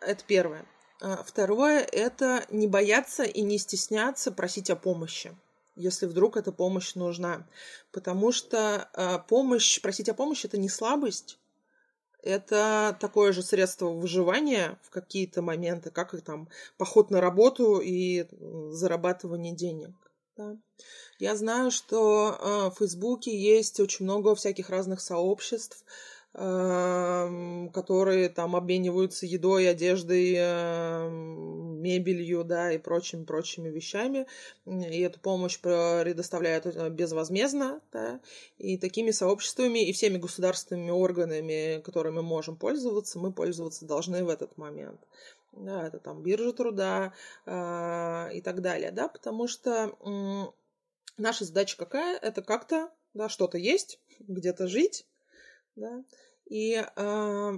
Это 0.00 0.24
первое. 0.26 0.66
А, 1.00 1.22
второе– 1.22 1.86
это 1.92 2.44
не 2.50 2.66
бояться 2.66 3.22
и 3.22 3.42
не 3.42 3.58
стесняться 3.58 4.32
просить 4.32 4.70
о 4.70 4.76
помощи, 4.76 5.36
если 5.76 6.06
вдруг 6.06 6.36
эта 6.36 6.50
помощь 6.50 6.96
нужна. 6.96 7.46
Потому 7.92 8.32
что 8.32 9.24
помощь, 9.28 9.80
просить 9.80 10.08
о 10.08 10.14
помощи– 10.14 10.46
это 10.48 10.58
не 10.58 10.68
слабость, 10.68 11.38
это 12.24 12.96
такое 13.00 13.32
же 13.32 13.42
средство 13.42 13.88
выживания 13.88 14.78
в 14.82 14.90
какие-то 14.90 15.42
моменты, 15.42 15.90
как 15.90 16.14
и 16.14 16.20
там 16.20 16.48
поход 16.78 17.10
на 17.10 17.20
работу 17.20 17.78
и 17.78 18.26
зарабатывание 18.70 19.54
денег. 19.54 19.90
Да. 20.36 20.56
Я 21.18 21.36
знаю, 21.36 21.70
что 21.70 22.36
э, 22.40 22.70
в 22.70 22.78
Фейсбуке 22.78 23.36
есть 23.36 23.78
очень 23.78 24.04
много 24.04 24.34
всяких 24.34 24.68
разных 24.68 25.00
сообществ, 25.00 25.84
которые 26.34 28.28
там 28.28 28.56
обмениваются 28.56 29.24
едой, 29.24 29.70
одеждой, 29.70 30.34
э, 30.36 31.08
мебелью, 31.08 32.42
да, 32.42 32.72
и 32.72 32.78
прочими-прочими 32.78 33.68
вещами. 33.68 34.26
И 34.66 35.00
эту 35.00 35.20
помощь 35.20 35.60
предоставляют 35.60 36.66
э, 36.66 36.90
безвозмездно, 36.90 37.80
да, 37.92 38.20
и 38.58 38.76
такими 38.78 39.12
сообществами 39.12 39.86
и 39.88 39.92
всеми 39.92 40.18
государственными 40.18 40.90
органами, 40.90 41.80
которыми 41.84 42.16
мы 42.16 42.22
можем 42.22 42.56
пользоваться, 42.56 43.20
мы 43.20 43.32
пользоваться 43.32 43.86
должны 43.86 44.24
в 44.24 44.28
этот 44.28 44.56
момент 44.58 45.00
да, 45.52 45.86
это 45.86 46.00
там 46.00 46.20
биржа 46.20 46.52
труда 46.52 47.12
э, 47.46 48.30
и 48.34 48.40
так 48.40 48.60
далее, 48.60 48.90
да, 48.90 49.06
потому 49.06 49.46
что 49.46 49.96
э, 50.04 50.52
наша 51.16 51.44
задача 51.44 51.76
какая? 51.76 52.18
Это 52.18 52.42
как-то, 52.42 52.90
да, 53.14 53.28
что-то 53.28 53.56
есть, 53.56 54.00
где-то 54.18 54.66
жить, 54.66 55.06
да, 55.76 56.04
и 56.46 56.84
э, 56.84 57.52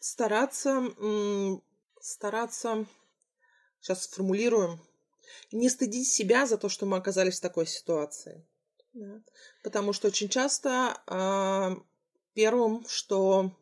стараться, 0.00 0.82
э, 0.98 1.56
стараться, 2.00 2.86
сейчас 3.80 4.04
сформулируем, 4.04 4.80
не 5.52 5.68
стыдить 5.68 6.08
себя 6.08 6.46
за 6.46 6.58
то, 6.58 6.68
что 6.68 6.86
мы 6.86 6.96
оказались 6.96 7.38
в 7.38 7.42
такой 7.42 7.66
ситуации, 7.66 8.46
да, 8.92 9.20
потому 9.62 9.92
что 9.92 10.08
очень 10.08 10.28
часто 10.28 10.96
э, 11.06 11.76
первым, 12.34 12.86
что 12.88 13.52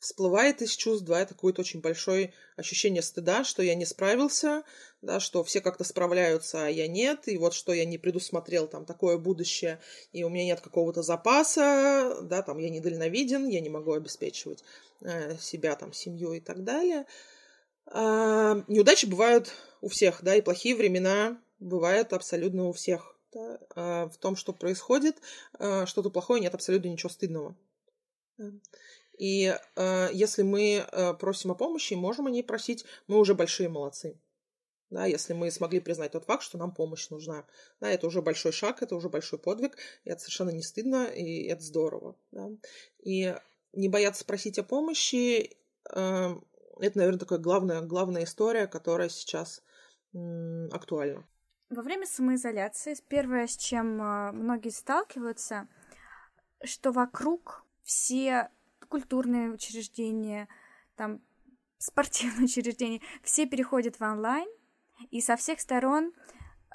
всплывает 0.00 0.62
из 0.62 0.74
чувств, 0.74 1.06
да, 1.06 1.20
это 1.20 1.34
какое-то 1.34 1.60
очень 1.60 1.80
большое 1.80 2.32
ощущение 2.56 3.02
стыда, 3.02 3.44
что 3.44 3.62
я 3.62 3.74
не 3.74 3.84
справился, 3.84 4.64
да, 5.02 5.20
что 5.20 5.44
все 5.44 5.60
как-то 5.60 5.84
справляются, 5.84 6.64
а 6.64 6.68
я 6.68 6.88
нет, 6.88 7.28
и 7.28 7.36
вот 7.36 7.52
что 7.52 7.72
я 7.72 7.84
не 7.84 7.98
предусмотрел 7.98 8.66
там 8.66 8.86
такое 8.86 9.18
будущее, 9.18 9.78
и 10.12 10.24
у 10.24 10.30
меня 10.30 10.46
нет 10.46 10.60
какого-то 10.60 11.02
запаса, 11.02 12.18
да, 12.22 12.42
там 12.42 12.58
я 12.58 12.70
недальновиден, 12.70 13.46
я 13.46 13.60
не 13.60 13.68
могу 13.68 13.92
обеспечивать 13.92 14.64
э, 15.02 15.36
себя, 15.38 15.76
там, 15.76 15.92
семью 15.92 16.32
и 16.32 16.40
так 16.40 16.64
далее. 16.64 17.04
А, 17.86 18.64
неудачи 18.68 19.04
бывают 19.04 19.52
у 19.82 19.88
всех, 19.88 20.22
да, 20.22 20.34
и 20.34 20.40
плохие 20.40 20.74
времена 20.74 21.38
бывают 21.58 22.14
абсолютно 22.14 22.64
у 22.64 22.72
всех. 22.72 23.16
Да, 23.32 23.60
а 23.76 24.08
в 24.08 24.16
том, 24.16 24.34
что 24.34 24.52
происходит, 24.52 25.18
а, 25.58 25.86
что-то 25.86 26.10
плохое, 26.10 26.40
нет 26.40 26.54
абсолютно 26.54 26.88
ничего 26.88 27.10
стыдного. 27.10 27.54
И 29.20 29.54
э, 29.76 30.08
если 30.14 30.42
мы 30.42 30.76
э, 30.78 31.12
просим 31.12 31.50
о 31.50 31.54
помощи, 31.54 31.92
можем 31.92 32.26
о 32.26 32.30
ней 32.30 32.42
просить, 32.42 32.86
мы 33.06 33.18
уже 33.18 33.34
большие 33.34 33.68
молодцы. 33.68 34.18
Да, 34.88 35.04
если 35.04 35.34
мы 35.34 35.50
смогли 35.50 35.78
признать 35.78 36.12
тот 36.12 36.24
факт, 36.24 36.42
что 36.42 36.56
нам 36.56 36.72
помощь 36.72 37.10
нужна. 37.10 37.44
Да, 37.80 37.90
это 37.90 38.06
уже 38.06 38.22
большой 38.22 38.52
шаг, 38.52 38.82
это 38.82 38.96
уже 38.96 39.10
большой 39.10 39.38
подвиг, 39.38 39.76
и 40.04 40.10
это 40.10 40.20
совершенно 40.22 40.48
не 40.50 40.62
стыдно, 40.62 41.04
и 41.04 41.44
это 41.48 41.62
здорово. 41.62 42.16
Да. 42.30 42.48
И 43.04 43.36
не 43.74 43.90
бояться 43.90 44.24
просить 44.24 44.58
о 44.58 44.62
помощи, 44.62 45.50
э, 45.94 46.34
это, 46.80 46.98
наверное, 46.98 47.20
такая 47.20 47.38
главная, 47.38 47.82
главная 47.82 48.24
история, 48.24 48.66
которая 48.66 49.10
сейчас 49.10 49.62
м, 50.14 50.70
актуальна. 50.72 51.28
Во 51.68 51.82
время 51.82 52.06
самоизоляции 52.06 52.96
первое, 53.06 53.48
с 53.48 53.56
чем 53.58 54.00
э, 54.00 54.32
многие 54.32 54.70
сталкиваются, 54.70 55.68
что 56.64 56.90
вокруг 56.90 57.66
все 57.82 58.48
культурные 58.90 59.50
учреждения, 59.50 60.48
там 60.96 61.22
спортивные 61.78 62.44
учреждения, 62.50 63.00
все 63.22 63.46
переходят 63.46 63.96
в 63.96 64.02
онлайн, 64.02 64.48
и 65.10 65.22
со 65.22 65.36
всех 65.36 65.60
сторон 65.60 66.12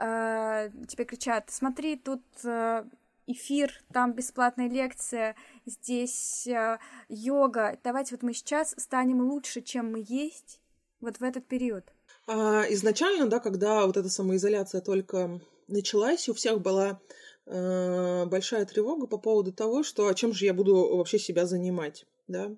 э, 0.01 0.72
тебе 0.88 1.05
кричат, 1.05 1.51
смотри, 1.51 1.95
тут 1.95 2.24
э, 2.43 2.86
эфир, 3.28 3.72
там 3.93 4.13
бесплатная 4.13 4.68
лекция, 4.68 5.36
здесь 5.66 6.47
э, 6.47 6.80
йога. 7.09 7.78
Давайте 7.84 8.16
вот 8.16 8.24
мы 8.24 8.34
сейчас 8.34 8.74
станем 8.78 9.22
лучше, 9.22 9.61
чем 9.61 9.91
мы 9.91 10.03
есть 10.07 10.59
вот 11.01 11.18
в 11.18 11.24
этот 11.24 11.45
период. 11.45 11.84
А, 12.28 12.63
изначально, 12.70 13.28
да, 13.28 13.39
когда 13.39 13.86
вот 13.86 13.97
эта 13.97 14.09
самоизоляция 14.09 14.82
только 14.82 15.39
началась, 15.68 16.28
у 16.30 16.34
всех 16.34 16.61
была 16.61 16.99
большая 17.46 18.66
тревога 18.66 19.08
по 19.08 19.18
поводу 19.18 19.54
того, 19.54 19.84
что 19.84 20.08
а 20.08 20.16
чем 20.16 20.34
же 20.34 20.46
я 20.46 20.54
буду 20.54 20.98
вообще 20.98 21.20
себя 21.20 21.46
занимать 21.46 22.06
да, 22.28 22.52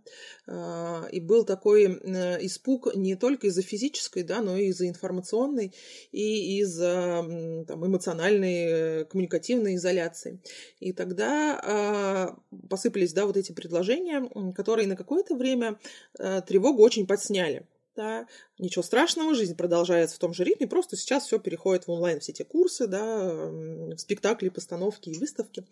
а, 0.47 1.07
и 1.11 1.19
был 1.19 1.43
такой 1.43 1.85
э, 1.85 2.45
испуг 2.45 2.95
не 2.95 3.15
только 3.15 3.47
из-за 3.47 3.61
физической, 3.61 4.23
да, 4.23 4.41
но 4.41 4.55
и 4.57 4.67
из-за 4.67 4.87
информационной 4.87 5.73
и 6.11 6.59
из-за 6.61 7.65
там, 7.67 7.85
эмоциональной, 7.85 9.01
э, 9.01 9.05
коммуникативной 9.05 9.75
изоляции. 9.75 10.39
И 10.79 10.93
тогда 10.93 11.59
а, 11.61 12.37
посыпались, 12.69 13.13
да, 13.13 13.25
вот 13.25 13.37
эти 13.37 13.51
предложения, 13.51 14.29
которые 14.53 14.87
на 14.87 14.95
какое-то 14.95 15.35
время 15.35 15.79
э, 16.17 16.41
тревогу 16.47 16.81
очень 16.81 17.05
подсняли. 17.07 17.65
Да, 17.97 18.27
ничего 18.59 18.83
страшного, 18.83 19.33
жизнь 19.33 19.55
продолжается 19.55 20.17
в 20.17 20.19
том 20.19 20.31
же 20.31 20.43
ритме, 20.43 20.67
просто 20.67 20.95
сейчас 20.95 21.25
все 21.25 21.39
переходит 21.39 21.87
в 21.87 21.91
онлайн, 21.91 22.19
все 22.19 22.31
эти 22.31 22.43
курсы, 22.43 22.85
да, 22.85 23.49
в 23.49 23.97
спектакли, 23.97 24.49
постановки 24.49 25.09
и 25.09 25.17
выставки. 25.17 25.65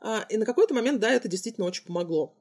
А, 0.00 0.26
и 0.28 0.36
на 0.38 0.44
какой-то 0.44 0.74
момент, 0.74 0.98
да, 0.98 1.12
это 1.12 1.28
действительно 1.28 1.68
очень 1.68 1.84
помогло. 1.84 2.34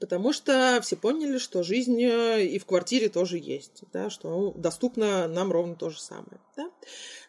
Потому 0.00 0.32
что 0.32 0.78
все 0.82 0.96
поняли, 0.96 1.38
что 1.38 1.62
жизнь 1.62 2.02
э, 2.02 2.44
и 2.44 2.58
в 2.58 2.66
квартире 2.66 3.08
тоже 3.08 3.38
есть, 3.38 3.82
да, 3.92 4.10
что 4.10 4.52
доступно 4.56 5.28
нам 5.28 5.52
ровно 5.52 5.74
то 5.74 5.88
же 5.88 6.00
самое. 6.00 6.40
Да? 6.56 6.70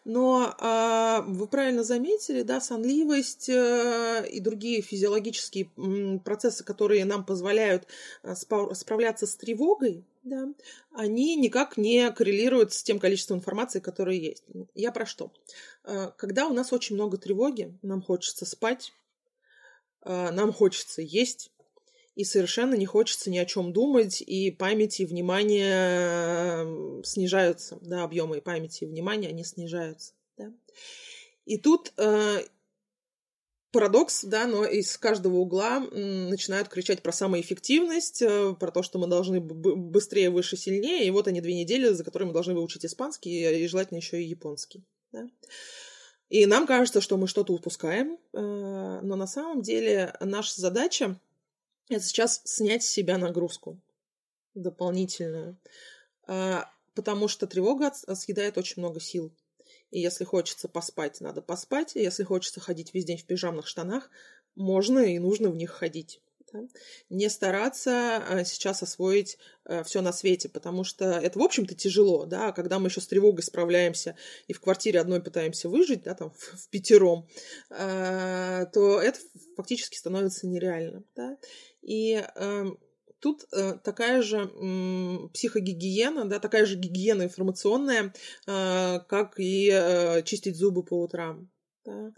Но 0.04 0.54
а, 0.58 1.22
вы 1.26 1.48
правильно 1.48 1.82
заметили, 1.82 2.42
да, 2.42 2.60
сонливость 2.60 3.50
а, 3.50 4.22
и 4.22 4.40
другие 4.40 4.80
физиологические 4.80 5.70
м, 5.76 6.20
процессы, 6.20 6.64
которые 6.64 7.04
нам 7.04 7.24
позволяют 7.24 7.86
а, 8.22 8.32
спа- 8.32 8.74
справляться 8.74 9.26
с 9.26 9.36
тревогой, 9.36 10.04
да, 10.26 10.48
они 10.92 11.36
никак 11.36 11.76
не 11.76 12.10
коррелируют 12.10 12.72
с 12.72 12.82
тем 12.82 12.98
количеством 12.98 13.38
информации, 13.38 13.80
которое 13.80 14.16
есть. 14.16 14.44
Я 14.74 14.90
про 14.92 15.06
что? 15.06 15.32
А, 15.84 16.10
когда 16.10 16.46
у 16.46 16.52
нас 16.52 16.72
очень 16.72 16.96
много 16.96 17.16
тревоги, 17.16 17.78
нам 17.82 18.02
хочется 18.02 18.44
спать, 18.44 18.92
а, 20.02 20.32
нам 20.32 20.52
хочется 20.52 21.00
есть, 21.00 21.52
и 22.16 22.24
совершенно 22.24 22.74
не 22.74 22.86
хочется 22.86 23.30
ни 23.30 23.38
о 23.38 23.44
чем 23.44 23.72
думать, 23.72 24.20
и 24.20 24.50
память 24.50 25.00
и 25.00 25.06
внимание 25.06 27.04
снижаются, 27.04 27.78
да, 27.82 28.02
объемы 28.04 28.38
и 28.38 28.40
памяти 28.40 28.84
и 28.84 28.86
внимания, 28.86 29.28
они 29.28 29.44
снижаются, 29.44 30.12
да. 30.36 30.52
И 31.44 31.58
тут 31.58 31.92
э, 31.98 32.40
парадокс, 33.72 34.24
да, 34.24 34.46
но 34.46 34.64
из 34.64 34.96
каждого 34.96 35.36
угла 35.36 35.80
начинают 35.80 36.68
кричать 36.68 37.02
про 37.02 37.12
самоэффективность, 37.12 38.22
э, 38.22 38.54
про 38.58 38.70
то, 38.70 38.82
что 38.82 38.98
мы 38.98 39.06
должны 39.06 39.40
быстрее, 39.40 40.30
выше, 40.30 40.56
сильнее, 40.56 41.06
и 41.06 41.10
вот 41.10 41.28
они 41.28 41.40
две 41.40 41.54
недели, 41.54 41.88
за 41.88 42.04
которые 42.04 42.28
мы 42.28 42.32
должны 42.32 42.54
выучить 42.54 42.84
испанский 42.84 43.64
и 43.64 43.66
желательно 43.68 43.98
еще 43.98 44.22
и 44.22 44.26
японский, 44.26 44.84
да. 45.12 45.28
И 46.28 46.46
нам 46.46 46.66
кажется, 46.66 47.00
что 47.00 47.16
мы 47.16 47.28
что-то 47.28 47.52
упускаем, 47.52 48.18
э, 48.32 49.00
но 49.02 49.16
на 49.16 49.26
самом 49.26 49.62
деле 49.62 50.14
наша 50.20 50.60
задача 50.60 51.20
это 51.88 52.02
сейчас 52.02 52.42
снять 52.44 52.82
с 52.82 52.88
себя 52.88 53.16
нагрузку 53.16 53.78
дополнительную, 54.54 55.56
а, 56.26 56.68
потому 56.94 57.28
что 57.28 57.46
тревога 57.46 57.92
съедает 57.92 58.58
очень 58.58 58.82
много 58.82 59.00
сил. 59.00 59.32
И 59.96 60.00
если 60.00 60.24
хочется 60.24 60.68
поспать, 60.68 61.22
надо 61.22 61.40
поспать. 61.40 61.96
И 61.96 62.02
если 62.02 62.22
хочется 62.22 62.60
ходить 62.60 62.92
весь 62.92 63.06
день 63.06 63.16
в 63.16 63.24
пижамных 63.24 63.66
штанах, 63.66 64.10
можно 64.54 64.98
и 64.98 65.18
нужно 65.18 65.48
в 65.48 65.56
них 65.56 65.70
ходить. 65.70 66.20
Да? 66.52 66.60
Не 67.08 67.30
стараться 67.30 68.16
а, 68.16 68.44
сейчас 68.44 68.82
освоить 68.82 69.38
а, 69.64 69.82
все 69.84 70.02
на 70.02 70.12
свете, 70.12 70.50
потому 70.50 70.84
что 70.84 71.06
это, 71.12 71.38
в 71.38 71.42
общем-то, 71.42 71.74
тяжело, 71.74 72.26
да, 72.26 72.52
когда 72.52 72.78
мы 72.78 72.88
еще 72.88 73.00
с 73.00 73.06
тревогой 73.06 73.42
справляемся 73.42 74.16
и 74.48 74.52
в 74.52 74.60
квартире 74.60 75.00
одной 75.00 75.22
пытаемся 75.22 75.70
выжить, 75.70 76.02
да, 76.02 76.12
там, 76.12 76.30
в, 76.30 76.64
в 76.64 76.68
пятером, 76.68 77.26
то 77.70 79.00
это 79.02 79.18
фактически 79.56 79.96
становится 79.96 80.46
нереально, 80.46 81.04
да. 81.14 81.38
И 81.80 82.22
э, 82.34 82.66
тут 83.20 83.46
э, 83.52 83.74
такая 83.82 84.22
же 84.22 84.50
э, 84.52 85.28
психогигиена, 85.32 86.24
да, 86.26 86.38
такая 86.38 86.66
же 86.66 86.76
гигиена 86.76 87.24
информационная, 87.24 88.12
э, 88.46 89.00
как 89.08 89.38
и 89.38 89.70
э, 89.72 90.22
чистить 90.22 90.56
зубы 90.56 90.82
по 90.82 91.02
утрам. 91.02 91.48
Да. 91.84 92.12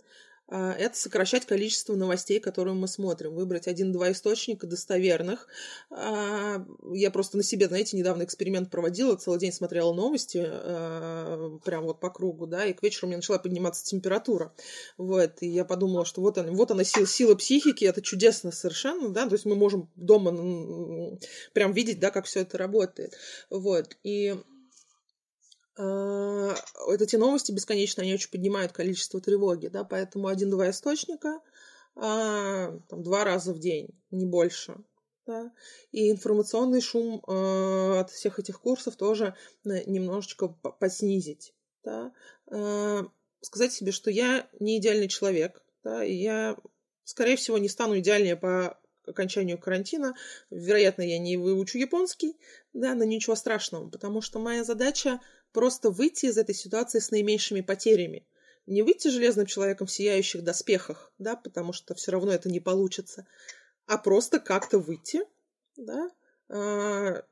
А, 0.50 0.72
это 0.72 0.96
сокращать 0.96 1.44
количество 1.44 1.94
новостей, 1.94 2.40
которые 2.40 2.74
мы 2.74 2.88
смотрим, 2.88 3.34
выбрать 3.34 3.68
один-два 3.68 4.12
источника 4.12 4.66
достоверных. 4.66 5.46
А, 5.90 6.64
я 6.92 7.10
просто 7.10 7.36
на 7.36 7.42
себе, 7.42 7.68
знаете, 7.68 7.96
недавно 7.96 8.22
эксперимент 8.24 8.70
проводила, 8.70 9.16
целый 9.16 9.38
день 9.38 9.52
смотрела 9.52 9.92
новости, 9.92 10.42
а, 10.42 11.58
прям 11.64 11.84
вот 11.84 12.00
по 12.00 12.08
кругу, 12.10 12.46
да, 12.46 12.64
и 12.64 12.72
к 12.72 12.82
вечеру 12.82 13.06
у 13.06 13.08
меня 13.08 13.18
начала 13.18 13.38
подниматься 13.38 13.84
температура. 13.84 14.54
Вот, 14.96 15.42
и 15.42 15.48
я 15.48 15.64
подумала, 15.66 16.06
что 16.06 16.22
вот 16.22 16.38
она, 16.38 16.50
вот 16.52 16.70
она 16.70 16.82
сила, 16.82 17.06
сила 17.06 17.34
психики, 17.34 17.84
это 17.84 18.00
чудесно 18.00 18.50
совершенно, 18.50 19.10
да, 19.10 19.26
то 19.26 19.34
есть 19.34 19.44
мы 19.44 19.54
можем 19.54 19.90
дома 19.96 20.30
прям 21.52 21.72
видеть, 21.72 22.00
да, 22.00 22.10
как 22.10 22.24
все 22.24 22.40
это 22.40 22.56
работает. 22.56 23.14
Вот, 23.50 23.96
и 24.02 24.36
это 25.78 27.06
те 27.06 27.18
новости 27.18 27.52
бесконечно, 27.52 28.02
они 28.02 28.14
очень 28.14 28.30
поднимают 28.30 28.72
количество 28.72 29.20
тревоги, 29.20 29.68
да, 29.68 29.84
поэтому 29.84 30.28
один-два 30.28 30.70
источника 30.70 31.40
а, 31.94 32.78
там, 32.88 33.02
два 33.02 33.24
раза 33.24 33.52
в 33.52 33.58
день, 33.58 33.88
не 34.10 34.26
больше. 34.26 34.76
Да. 35.26 35.52
И 35.92 36.10
информационный 36.10 36.80
шум 36.80 37.22
э, 37.26 37.98
от 38.00 38.10
всех 38.10 38.38
этих 38.38 38.60
курсов 38.62 38.96
тоже 38.96 39.34
э, 39.66 39.84
немножечко 39.84 40.48
поснизить. 40.48 41.54
Да. 41.84 42.12
Э, 42.50 43.02
сказать 43.42 43.72
себе, 43.72 43.92
что 43.92 44.10
я 44.10 44.48
не 44.58 44.78
идеальный 44.78 45.08
человек, 45.08 45.62
да, 45.84 46.02
и 46.02 46.14
я, 46.14 46.56
скорее 47.04 47.36
всего, 47.36 47.58
не 47.58 47.68
стану 47.68 47.98
идеальнее 47.98 48.36
по 48.36 48.80
окончанию 49.06 49.58
карантина. 49.58 50.14
Вероятно, 50.50 51.02
я 51.02 51.18
не 51.18 51.36
выучу 51.36 51.78
японский, 51.78 52.36
да, 52.72 52.94
но 52.94 53.04
ничего 53.04 53.36
страшного, 53.36 53.88
потому 53.90 54.20
что 54.22 54.38
моя 54.38 54.64
задача 54.64 55.20
просто 55.52 55.90
выйти 55.90 56.26
из 56.26 56.38
этой 56.38 56.54
ситуации 56.54 56.98
с 56.98 57.10
наименьшими 57.10 57.60
потерями. 57.60 58.26
Не 58.66 58.82
выйти 58.82 59.08
железным 59.08 59.46
человеком 59.46 59.86
в 59.86 59.92
сияющих 59.92 60.42
доспехах, 60.42 61.12
да, 61.18 61.36
потому 61.36 61.72
что 61.72 61.94
все 61.94 62.12
равно 62.12 62.32
это 62.32 62.50
не 62.50 62.60
получится, 62.60 63.26
а 63.86 63.96
просто 63.96 64.40
как-то 64.40 64.78
выйти, 64.78 65.22
да, 65.76 66.10
э, 66.50 67.22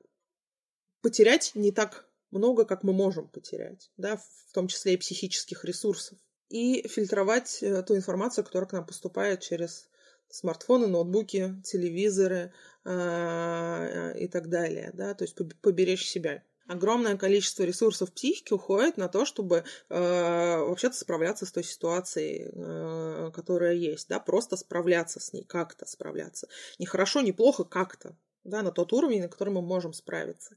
потерять 1.02 1.52
не 1.54 1.72
так 1.72 2.08
много, 2.30 2.64
как 2.64 2.82
мы 2.82 2.94
можем 2.94 3.28
потерять, 3.28 3.90
да, 3.98 4.16
в 4.16 4.52
том 4.52 4.68
числе 4.68 4.94
и 4.94 4.96
психических 4.96 5.64
ресурсов, 5.64 6.18
и 6.48 6.86
фильтровать 6.88 7.62
э, 7.62 7.82
ту 7.82 7.94
информацию, 7.96 8.44
которая 8.44 8.68
к 8.68 8.72
нам 8.72 8.86
поступает 8.86 9.40
через 9.40 9.88
смартфоны, 10.28 10.86
ноутбуки, 10.86 11.54
телевизоры 11.64 12.52
э, 12.84 14.18
и 14.18 14.28
так 14.28 14.48
далее, 14.48 14.90
да, 14.94 15.14
то 15.14 15.24
есть 15.24 15.36
поберечь 15.60 16.08
себя 16.08 16.42
огромное 16.66 17.16
количество 17.16 17.62
ресурсов 17.62 18.12
психики 18.12 18.52
уходит 18.52 18.96
на 18.96 19.08
то, 19.08 19.24
чтобы 19.24 19.64
э, 19.88 20.58
вообще-то 20.58 20.96
справляться 20.96 21.46
с 21.46 21.52
той 21.52 21.64
ситуацией, 21.64 22.50
э, 22.52 23.30
которая 23.32 23.74
есть, 23.74 24.08
да, 24.08 24.20
просто 24.20 24.56
справляться 24.56 25.20
с 25.20 25.32
ней, 25.32 25.44
как-то 25.44 25.86
справляться. 25.86 26.48
Не 26.78 26.86
хорошо, 26.86 27.20
не 27.20 27.32
плохо, 27.32 27.64
как-то, 27.64 28.16
да, 28.44 28.62
на 28.62 28.72
тот 28.72 28.92
уровень, 28.92 29.22
на 29.22 29.28
который 29.28 29.52
мы 29.52 29.62
можем 29.62 29.92
справиться. 29.92 30.56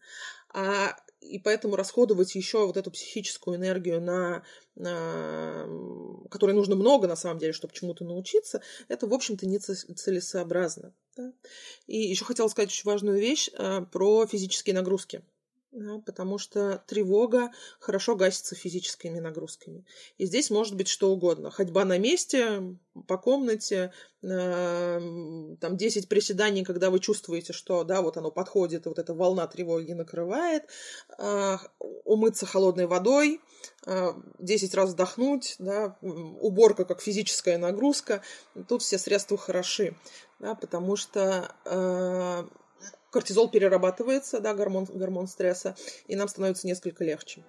А, 0.53 0.95
и 1.21 1.37
поэтому 1.37 1.75
расходовать 1.75 2.33
еще 2.35 2.65
вот 2.65 2.77
эту 2.77 2.91
психическую 2.91 3.57
энергию, 3.57 4.01
на, 4.01 4.43
на, 4.75 5.67
которой 6.29 6.53
нужно 6.53 6.75
много, 6.75 7.07
на 7.07 7.15
самом 7.15 7.39
деле, 7.39 7.53
чтобы 7.53 7.73
чему-то 7.73 8.05
научиться, 8.05 8.61
это, 8.87 9.05
в 9.05 9.13
общем-то, 9.13 9.45
не 9.45 9.59
целесообразно. 9.59 10.93
Да? 11.17 11.33
И 11.87 11.97
еще 11.97 12.25
хотела 12.25 12.47
сказать 12.47 12.69
очень 12.69 12.89
важную 12.89 13.19
вещь 13.19 13.49
э, 13.53 13.81
про 13.91 14.25
физические 14.25 14.75
нагрузки 14.75 15.23
потому 16.05 16.37
что 16.37 16.83
тревога 16.87 17.51
хорошо 17.79 18.15
гасится 18.15 18.55
физическими 18.55 19.19
нагрузками. 19.19 19.85
И 20.17 20.25
здесь 20.25 20.49
может 20.49 20.75
быть 20.75 20.87
что 20.87 21.11
угодно. 21.11 21.51
Ходьба 21.51 21.85
на 21.85 21.97
месте, 21.97 22.75
по 23.07 23.17
комнате, 23.17 23.93
э, 24.21 24.99
там 25.61 25.77
10 25.77 26.09
приседаний, 26.09 26.63
когда 26.63 26.89
вы 26.89 26.99
чувствуете, 26.99 27.53
что 27.53 27.83
да, 27.83 28.01
вот 28.01 28.17
оно 28.17 28.31
подходит, 28.31 28.85
вот 28.87 28.99
эта 28.99 29.13
волна 29.13 29.47
тревоги 29.47 29.93
накрывает, 29.93 30.63
э, 31.17 31.57
умыться 32.03 32.45
холодной 32.45 32.87
водой, 32.87 33.39
э, 33.85 34.13
10 34.39 34.73
раз 34.73 34.91
вдохнуть, 34.91 35.55
да, 35.59 35.97
уборка 36.01 36.85
как 36.85 37.01
физическая 37.01 37.57
нагрузка, 37.57 38.21
тут 38.67 38.81
все 38.81 38.97
средства 38.97 39.37
хороши, 39.37 39.95
да, 40.39 40.55
потому 40.55 40.95
что 40.95 41.53
э, 41.65 42.43
кортизол 43.11 43.49
перерабатывается, 43.49 44.39
да, 44.39 44.53
гормон, 44.53 44.85
гормон 44.85 45.27
стресса, 45.27 45.75
и 46.07 46.15
нам 46.15 46.27
становится 46.27 46.67
несколько 46.67 47.03
легче. 47.03 47.43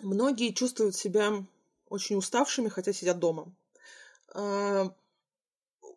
Многие 0.00 0.52
чувствуют 0.52 0.96
себя 0.96 1.44
очень 1.88 2.16
уставшими, 2.16 2.68
хотя 2.68 2.92
сидят 2.92 3.18
дома. 3.18 3.52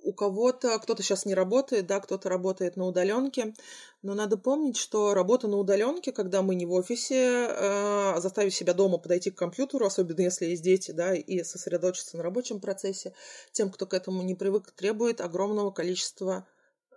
У 0.05 0.13
кого-то, 0.13 0.77
кто-то 0.77 1.01
сейчас 1.01 1.25
не 1.25 1.33
работает, 1.33 1.87
да, 1.87 1.99
кто-то 1.99 2.29
работает 2.29 2.75
на 2.75 2.85
удаленке, 2.85 3.55
но 4.03 4.13
надо 4.13 4.37
помнить, 4.37 4.77
что 4.77 5.15
работа 5.15 5.47
на 5.47 5.57
удаленке, 5.57 6.11
когда 6.11 6.43
мы 6.43 6.53
не 6.53 6.67
в 6.67 6.73
офисе, 6.73 7.47
э, 7.49 8.19
заставить 8.19 8.53
себя 8.53 8.75
дома 8.75 8.99
подойти 8.99 9.31
к 9.31 9.35
компьютеру, 9.35 9.87
особенно 9.87 10.21
если 10.21 10.45
есть 10.45 10.61
дети, 10.61 10.91
да, 10.91 11.15
и 11.15 11.43
сосредоточиться 11.43 12.17
на 12.17 12.23
рабочем 12.23 12.59
процессе, 12.59 13.13
тем, 13.51 13.71
кто 13.71 13.87
к 13.87 13.95
этому 13.95 14.21
не 14.21 14.35
привык, 14.35 14.69
требует 14.73 15.21
огромного 15.21 15.71
количества 15.71 16.47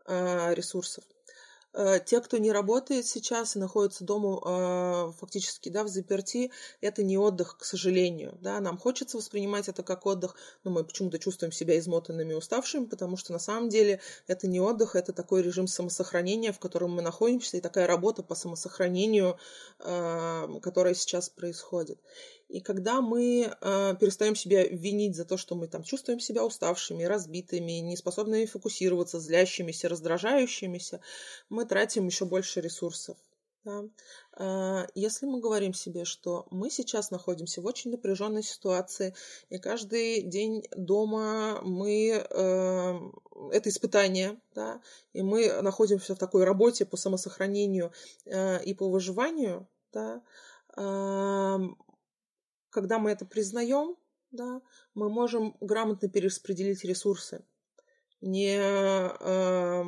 э, 0.07 0.55
ресурсов. 0.55 1.03
Э, 1.79 2.01
те, 2.05 2.21
кто 2.21 2.39
не 2.39 2.51
работает 2.51 3.07
сейчас 3.07 3.55
и 3.55 3.61
находится 3.61 4.03
дома 4.03 4.41
э, 4.45 5.13
фактически 5.17 5.69
да, 5.69 5.85
в 5.85 5.89
заперти, 5.89 6.51
это 6.81 7.05
не 7.05 7.17
отдых, 7.17 7.57
к 7.57 7.65
сожалению. 7.65 8.37
Да? 8.43 8.59
Нам 8.59 8.79
хочется 8.79 9.17
воспринимать 9.17 9.69
это 9.69 9.85
как 9.85 10.05
отдых, 10.05 10.35
но 10.65 10.73
мы 10.73 10.83
почему-то 10.83 11.21
чувствуем 11.21 11.53
себя 11.53 11.79
измотанными 11.79 12.33
и 12.33 12.37
уставшими, 12.37 12.87
потому 12.87 13.17
что 13.17 13.33
на 13.33 13.39
самом 13.39 13.69
деле 13.69 14.01
это 14.27 14.49
не 14.49 14.61
отдых, 14.61 14.97
это 14.97 15.13
такой 15.13 15.41
режим 15.41 15.69
самосохранения, 15.69 16.53
в 16.53 16.59
котором 16.59 16.91
мы 16.91 17.03
находимся, 17.03 17.57
и 17.57 17.61
такая 17.61 17.87
работа 17.87 18.25
по 18.25 18.35
самосохранению, 18.35 19.39
э, 19.79 20.59
которая 20.61 20.95
сейчас 20.95 21.29
происходит. 21.29 22.01
И 22.49 22.61
когда 22.61 23.01
мы 23.03 23.53
э, 23.61 23.95
перестаем 24.01 24.35
себя 24.35 24.67
винить 24.67 25.17
за 25.17 25.25
то, 25.25 25.37
что 25.37 25.55
мы 25.55 25.69
там 25.69 25.83
чувствуем 25.83 26.19
себя 26.19 26.45
уставшими, 26.45 27.05
разбитыми, 27.05 27.73
неспособными 27.81 28.47
фокусироваться, 28.47 29.21
злящимися, 29.21 29.89
раздражающимися, 29.89 31.01
мы 31.51 31.67
тратим 31.67 32.07
еще 32.07 32.25
больше 32.25 32.61
ресурсов. 32.61 33.19
Да? 33.65 33.85
Э, 34.39 34.87
если 34.95 35.27
мы 35.27 35.41
говорим 35.41 35.75
себе, 35.75 36.07
что 36.07 36.47
мы 36.51 36.71
сейчас 36.71 37.11
находимся 37.11 37.61
в 37.61 37.67
очень 37.67 37.91
напряженной 37.91 38.43
ситуации, 38.43 39.15
и 39.51 39.59
каждый 39.59 40.23
день 40.23 40.65
дома 40.75 41.61
мы 41.63 42.13
э, 42.13 42.99
это 43.53 43.69
испытание, 43.69 44.41
да, 44.55 44.81
и 45.13 45.23
мы 45.23 45.61
находимся 45.61 46.15
в 46.15 46.19
такой 46.19 46.45
работе 46.45 46.87
по 46.87 46.97
самосохранению 46.97 47.93
э, 48.25 48.63
и 48.65 48.73
по 48.73 48.89
выживанию, 48.89 49.69
да, 49.93 50.23
когда 52.79 53.01
мы 53.01 53.11
это 53.11 53.27
признаем, 53.27 53.97
да, 54.31 54.63
мы 54.95 55.11
можем 55.11 55.57
грамотно 55.61 56.09
перераспределить 56.09 56.85
ресурсы. 56.85 57.45
Не 58.21 58.57
э, 58.57 59.85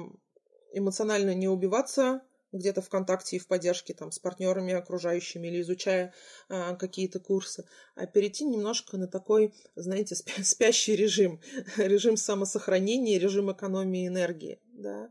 эмоционально 0.72 1.32
не 1.32 1.46
убиваться 1.46 2.20
где-то 2.50 2.82
в 2.82 2.88
контакте 2.88 3.36
и 3.36 3.38
в 3.38 3.46
поддержке 3.46 3.94
там, 3.94 4.10
с 4.10 4.18
партнерами 4.18 4.72
окружающими 4.72 5.46
или 5.46 5.60
изучая 5.60 6.12
э, 6.48 6.74
какие-то 6.74 7.20
курсы, 7.20 7.64
а 7.94 8.06
перейти 8.06 8.44
немножко 8.44 8.96
на 8.96 9.06
такой, 9.06 9.54
знаете, 9.76 10.16
спящий 10.42 10.96
режим, 10.96 11.40
режим 11.76 12.16
самосохранения, 12.16 13.20
режим 13.20 13.52
экономии 13.52 14.08
энергии. 14.08 14.58
Да? 14.72 15.10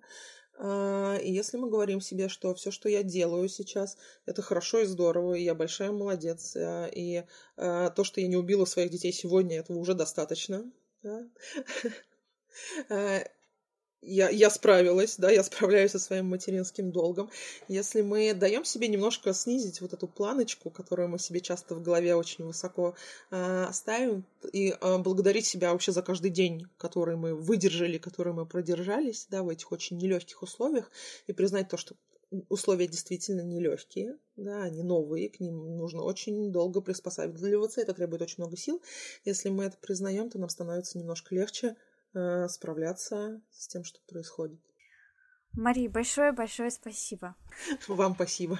А, 0.62 1.16
и 1.16 1.32
если 1.32 1.56
мы 1.56 1.70
говорим 1.70 2.02
себе, 2.02 2.28
что 2.28 2.54
все, 2.54 2.70
что 2.70 2.90
я 2.90 3.02
делаю 3.02 3.48
сейчас, 3.48 3.98
это 4.26 4.42
хорошо 4.42 4.80
и 4.80 4.86
здорово, 4.86 5.36
и 5.36 5.44
я 5.44 5.56
большая 5.56 5.92
молодец, 5.92 6.54
а, 6.58 6.88
и 6.88 7.24
а, 7.56 7.90
то, 7.92 8.04
что 8.04 8.20
я 8.20 8.28
не 8.28 8.36
убила 8.36 8.66
своих 8.66 8.92
детей 8.92 9.14
сегодня, 9.14 9.60
этого 9.60 9.78
уже 9.78 9.94
достаточно. 9.94 10.70
я, 14.02 14.30
я 14.30 14.50
справилась, 14.50 15.18
да, 15.18 15.30
я 15.30 15.44
справляюсь 15.44 15.92
со 15.92 16.00
своим 16.00 16.28
материнским 16.28 16.92
долгом. 16.92 17.30
Если 17.68 18.02
мы 18.02 18.34
даем 18.34 18.66
себе 18.66 18.88
немножко 18.88 19.34
снизить 19.34 19.82
вот 19.82 19.94
эту 19.94 20.08
планочку, 20.08 20.70
которую 20.70 21.10
мы 21.10 21.20
себе 21.20 21.42
часто 21.42 21.76
в 21.76 21.82
голове 21.82 22.16
очень 22.16 22.46
высоко 22.46 22.96
э, 23.32 23.68
ставим, 23.72 24.24
и 24.54 24.70
э, 24.80 24.98
благодарить 25.00 25.46
себя 25.46 25.72
вообще 25.72 25.92
за 25.92 26.02
каждый 26.02 26.32
день, 26.32 26.68
который 26.78 27.18
мы 27.18 27.36
выдержали, 27.36 27.98
который 27.98 28.34
мы 28.34 28.46
продержались, 28.46 29.28
да, 29.30 29.44
в 29.44 29.50
этих 29.50 29.72
очень 29.72 29.98
нелегких 29.98 30.42
условиях, 30.42 30.92
и 31.28 31.34
признать 31.34 31.70
то, 31.70 31.78
что 31.78 31.96
условия 32.48 32.88
действительно 32.88 33.42
нелегкие, 33.42 34.18
да, 34.36 34.64
они 34.64 34.84
новые, 34.84 35.30
к 35.30 35.40
ним 35.40 35.78
нужно 35.78 36.04
очень 36.04 36.52
долго 36.52 36.80
приспосабливаться, 36.80 37.82
это 37.82 37.94
требует 37.94 38.22
очень 38.22 38.36
много 38.38 38.56
сил. 38.56 38.82
Если 39.26 39.50
мы 39.50 39.66
это 39.66 39.78
признаем, 39.78 40.30
то 40.30 40.38
нам 40.38 40.50
становится 40.50 40.98
немножко 40.98 41.34
легче 41.34 41.76
Э, 42.14 42.48
справляться 42.48 43.42
с 43.52 43.68
тем, 43.68 43.84
что 43.84 44.00
происходит. 44.08 44.60
Мария, 45.54 45.90
большое-большое 45.90 46.72
спасибо. 46.72 47.36
Вам 47.88 48.16
спасибо. 48.16 48.60